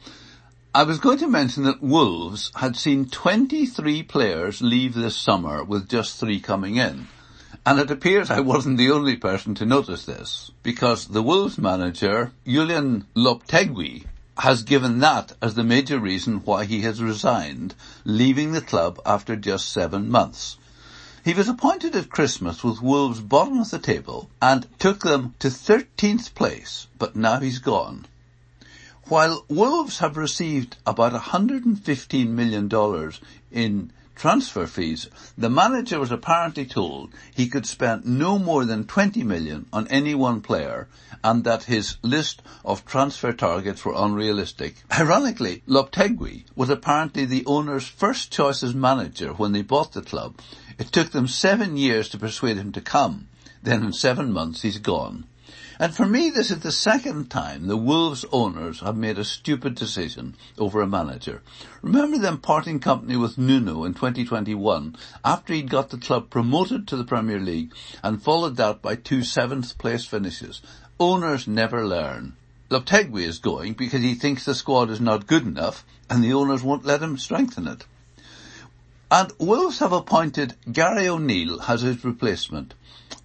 I 0.74 0.84
was 0.84 0.98
going 0.98 1.18
to 1.18 1.28
mention 1.28 1.64
that 1.64 1.82
Wolves 1.82 2.50
had 2.56 2.76
seen 2.76 3.10
23 3.10 4.04
players 4.04 4.62
leave 4.62 4.94
this 4.94 5.16
summer 5.16 5.62
with 5.62 5.86
just 5.86 6.18
three 6.18 6.40
coming 6.40 6.76
in. 6.76 7.08
And 7.66 7.80
it 7.80 7.90
appears 7.90 8.30
I 8.30 8.40
wasn't 8.40 8.76
the 8.76 8.90
only 8.90 9.16
person 9.16 9.54
to 9.54 9.64
notice 9.64 10.04
this, 10.04 10.50
because 10.62 11.06
the 11.06 11.22
Wolves 11.22 11.56
manager, 11.56 12.32
Julian 12.46 13.06
Lopetegui, 13.14 14.04
has 14.38 14.64
given 14.64 14.98
that 14.98 15.32
as 15.40 15.54
the 15.54 15.64
major 15.64 15.98
reason 15.98 16.42
why 16.44 16.66
he 16.66 16.82
has 16.82 17.02
resigned, 17.02 17.74
leaving 18.04 18.52
the 18.52 18.60
club 18.60 19.00
after 19.06 19.34
just 19.34 19.72
seven 19.72 20.10
months. 20.10 20.58
He 21.24 21.32
was 21.32 21.48
appointed 21.48 21.96
at 21.96 22.10
Christmas 22.10 22.62
with 22.62 22.82
Wolves 22.82 23.20
bottom 23.20 23.58
of 23.60 23.70
the 23.70 23.78
table 23.78 24.28
and 24.42 24.66
took 24.78 25.00
them 25.00 25.34
to 25.38 25.48
13th 25.48 26.34
place, 26.34 26.88
but 26.98 27.16
now 27.16 27.40
he's 27.40 27.60
gone. 27.60 28.04
While 29.04 29.46
Wolves 29.48 30.00
have 30.00 30.18
received 30.18 30.76
about 30.86 31.12
$115 31.12 32.28
million 32.28 32.70
in 33.50 33.90
transfer 34.14 34.66
fees, 34.66 35.08
the 35.36 35.50
manager 35.50 35.98
was 35.98 36.10
apparently 36.10 36.64
told 36.64 37.10
he 37.34 37.48
could 37.48 37.66
spend 37.66 38.04
no 38.04 38.38
more 38.38 38.64
than 38.64 38.84
20 38.84 39.22
million 39.22 39.66
on 39.72 39.88
any 39.88 40.14
one 40.14 40.40
player 40.40 40.88
and 41.22 41.44
that 41.44 41.64
his 41.64 41.96
list 42.02 42.42
of 42.64 42.84
transfer 42.84 43.32
targets 43.32 43.84
were 43.84 43.94
unrealistic. 43.96 44.82
Ironically, 44.92 45.62
Lopetegui 45.66 46.44
was 46.54 46.70
apparently 46.70 47.24
the 47.24 47.44
owner's 47.46 47.86
first 47.86 48.30
choice 48.30 48.62
as 48.62 48.74
manager 48.74 49.32
when 49.32 49.52
they 49.52 49.62
bought 49.62 49.92
the 49.92 50.02
club. 50.02 50.38
It 50.78 50.92
took 50.92 51.10
them 51.12 51.28
seven 51.28 51.76
years 51.76 52.08
to 52.10 52.18
persuade 52.18 52.56
him 52.56 52.72
to 52.72 52.80
come. 52.80 53.28
Then 53.62 53.82
in 53.82 53.92
seven 53.92 54.32
months 54.32 54.62
he's 54.62 54.78
gone. 54.78 55.26
And 55.78 55.94
for 55.94 56.06
me, 56.06 56.30
this 56.30 56.52
is 56.52 56.60
the 56.60 56.70
second 56.70 57.30
time 57.30 57.66
the 57.66 57.76
Wolves 57.76 58.24
owners 58.30 58.80
have 58.80 58.96
made 58.96 59.18
a 59.18 59.24
stupid 59.24 59.74
decision 59.74 60.36
over 60.56 60.80
a 60.80 60.86
manager. 60.86 61.42
Remember 61.82 62.16
them 62.18 62.38
parting 62.38 62.78
company 62.78 63.16
with 63.16 63.38
Nuno 63.38 63.84
in 63.84 63.94
2021 63.94 64.96
after 65.24 65.52
he'd 65.52 65.70
got 65.70 65.90
the 65.90 65.98
club 65.98 66.30
promoted 66.30 66.86
to 66.88 66.96
the 66.96 67.04
Premier 67.04 67.40
League 67.40 67.72
and 68.04 68.22
followed 68.22 68.56
that 68.56 68.82
by 68.82 68.94
two 68.94 69.24
seventh 69.24 69.76
place 69.76 70.04
finishes. 70.04 70.62
Owners 71.00 71.48
never 71.48 71.84
learn. 71.84 72.36
Lopetegui 72.70 73.22
is 73.22 73.38
going 73.38 73.72
because 73.74 74.00
he 74.00 74.14
thinks 74.14 74.44
the 74.44 74.54
squad 74.54 74.90
is 74.90 75.00
not 75.00 75.26
good 75.26 75.44
enough 75.44 75.84
and 76.08 76.22
the 76.22 76.34
owners 76.34 76.62
won't 76.62 76.84
let 76.86 77.02
him 77.02 77.18
strengthen 77.18 77.66
it. 77.66 77.84
And 79.16 79.30
Wolves 79.38 79.78
have 79.78 79.92
appointed 79.92 80.56
Gary 80.72 81.06
O'Neill 81.06 81.62
as 81.68 81.82
his 81.82 82.04
replacement. 82.04 82.74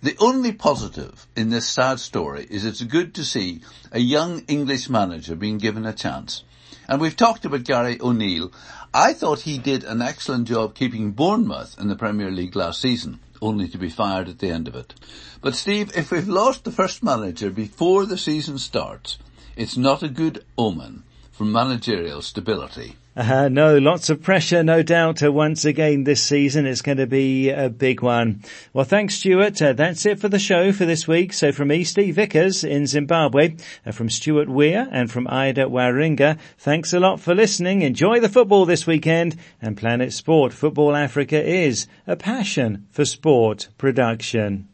The 0.04 0.16
only 0.20 0.52
positive 0.52 1.26
in 1.36 1.50
this 1.50 1.68
sad 1.68 2.00
story 2.00 2.46
is 2.48 2.64
it's 2.64 2.84
good 2.84 3.16
to 3.16 3.26
see 3.26 3.62
a 3.92 3.98
young 3.98 4.42
English 4.42 4.88
manager 4.88 5.36
being 5.36 5.58
given 5.58 5.88
a 5.88 5.92
chance. 5.92 6.44
And 6.88 7.02
we've 7.02 7.16
talked 7.16 7.44
about 7.44 7.64
Gary 7.64 7.98
O'Neill. 8.00 8.52
I 8.94 9.14
thought 9.14 9.40
he 9.40 9.58
did 9.58 9.84
an 9.84 10.04
excellent 10.04 10.48
job 10.48 10.76
keeping 10.76 11.14
Bournemouth 11.14 11.76
in 11.80 11.88
the 11.88 11.96
Premier 11.96 12.30
League 12.30 12.56
last 12.56 12.80
season, 12.80 13.20
only 13.42 13.68
to 13.70 13.80
be 13.80 13.90
fired 13.90 14.30
at 14.30 14.38
the 14.38 14.52
end 14.52 14.68
of 14.68 14.76
it. 14.76 14.94
But 15.42 15.56
Steve, 15.56 15.98
if 15.98 16.12
we've 16.12 16.28
lost 16.28 16.66
the 16.66 16.72
first 16.72 17.02
manager 17.02 17.50
before 17.50 18.06
the 18.06 18.20
season 18.20 18.60
starts, 18.60 19.18
it's 19.56 19.76
not 19.76 20.04
a 20.04 20.08
good 20.08 20.46
omen 20.56 21.02
for 21.32 21.46
managerial 21.46 22.22
stability. 22.22 22.96
Uh, 23.20 23.50
no, 23.50 23.78
lots 23.78 24.10
of 24.10 24.22
pressure, 24.22 24.64
no 24.64 24.82
doubt. 24.82 25.22
Uh, 25.22 25.30
once 25.30 25.66
again 25.66 26.06
this 26.06 26.24
season, 26.24 26.66
it's 26.66 26.82
going 26.82 26.98
to 26.98 27.06
be 27.06 27.50
a 27.50 27.70
big 27.70 28.02
one. 28.02 28.42
Well, 28.72 28.86
thanks, 28.86 29.16
Stuart. 29.16 29.62
Uh, 29.62 29.74
that's 29.74 30.06
it 30.06 30.22
for 30.22 30.30
the 30.30 30.40
show 30.40 30.72
for 30.72 30.86
this 30.86 31.06
week. 31.06 31.34
So 31.34 31.52
from 31.52 31.84
Steve 31.84 32.16
Vickers 32.16 32.64
in 32.64 32.88
Zimbabwe, 32.88 33.58
uh, 33.86 33.92
from 33.92 34.10
Stuart 34.10 34.48
Weir 34.48 34.88
and 34.90 35.12
from 35.12 35.28
Ida 35.28 35.66
Waringa, 35.66 36.40
thanks 36.60 36.94
a 36.94 37.00
lot 37.02 37.20
for 37.20 37.36
listening. 37.36 37.82
Enjoy 37.82 38.22
the 38.22 38.30
football 38.30 38.66
this 38.66 38.88
weekend. 38.88 39.36
And 39.62 39.76
Planet 39.76 40.14
Sport 40.14 40.54
Football 40.54 40.96
Africa 40.96 41.44
is 41.46 41.88
a 42.08 42.16
passion 42.16 42.88
for 42.90 43.04
sport 43.04 43.68
production. 43.78 44.66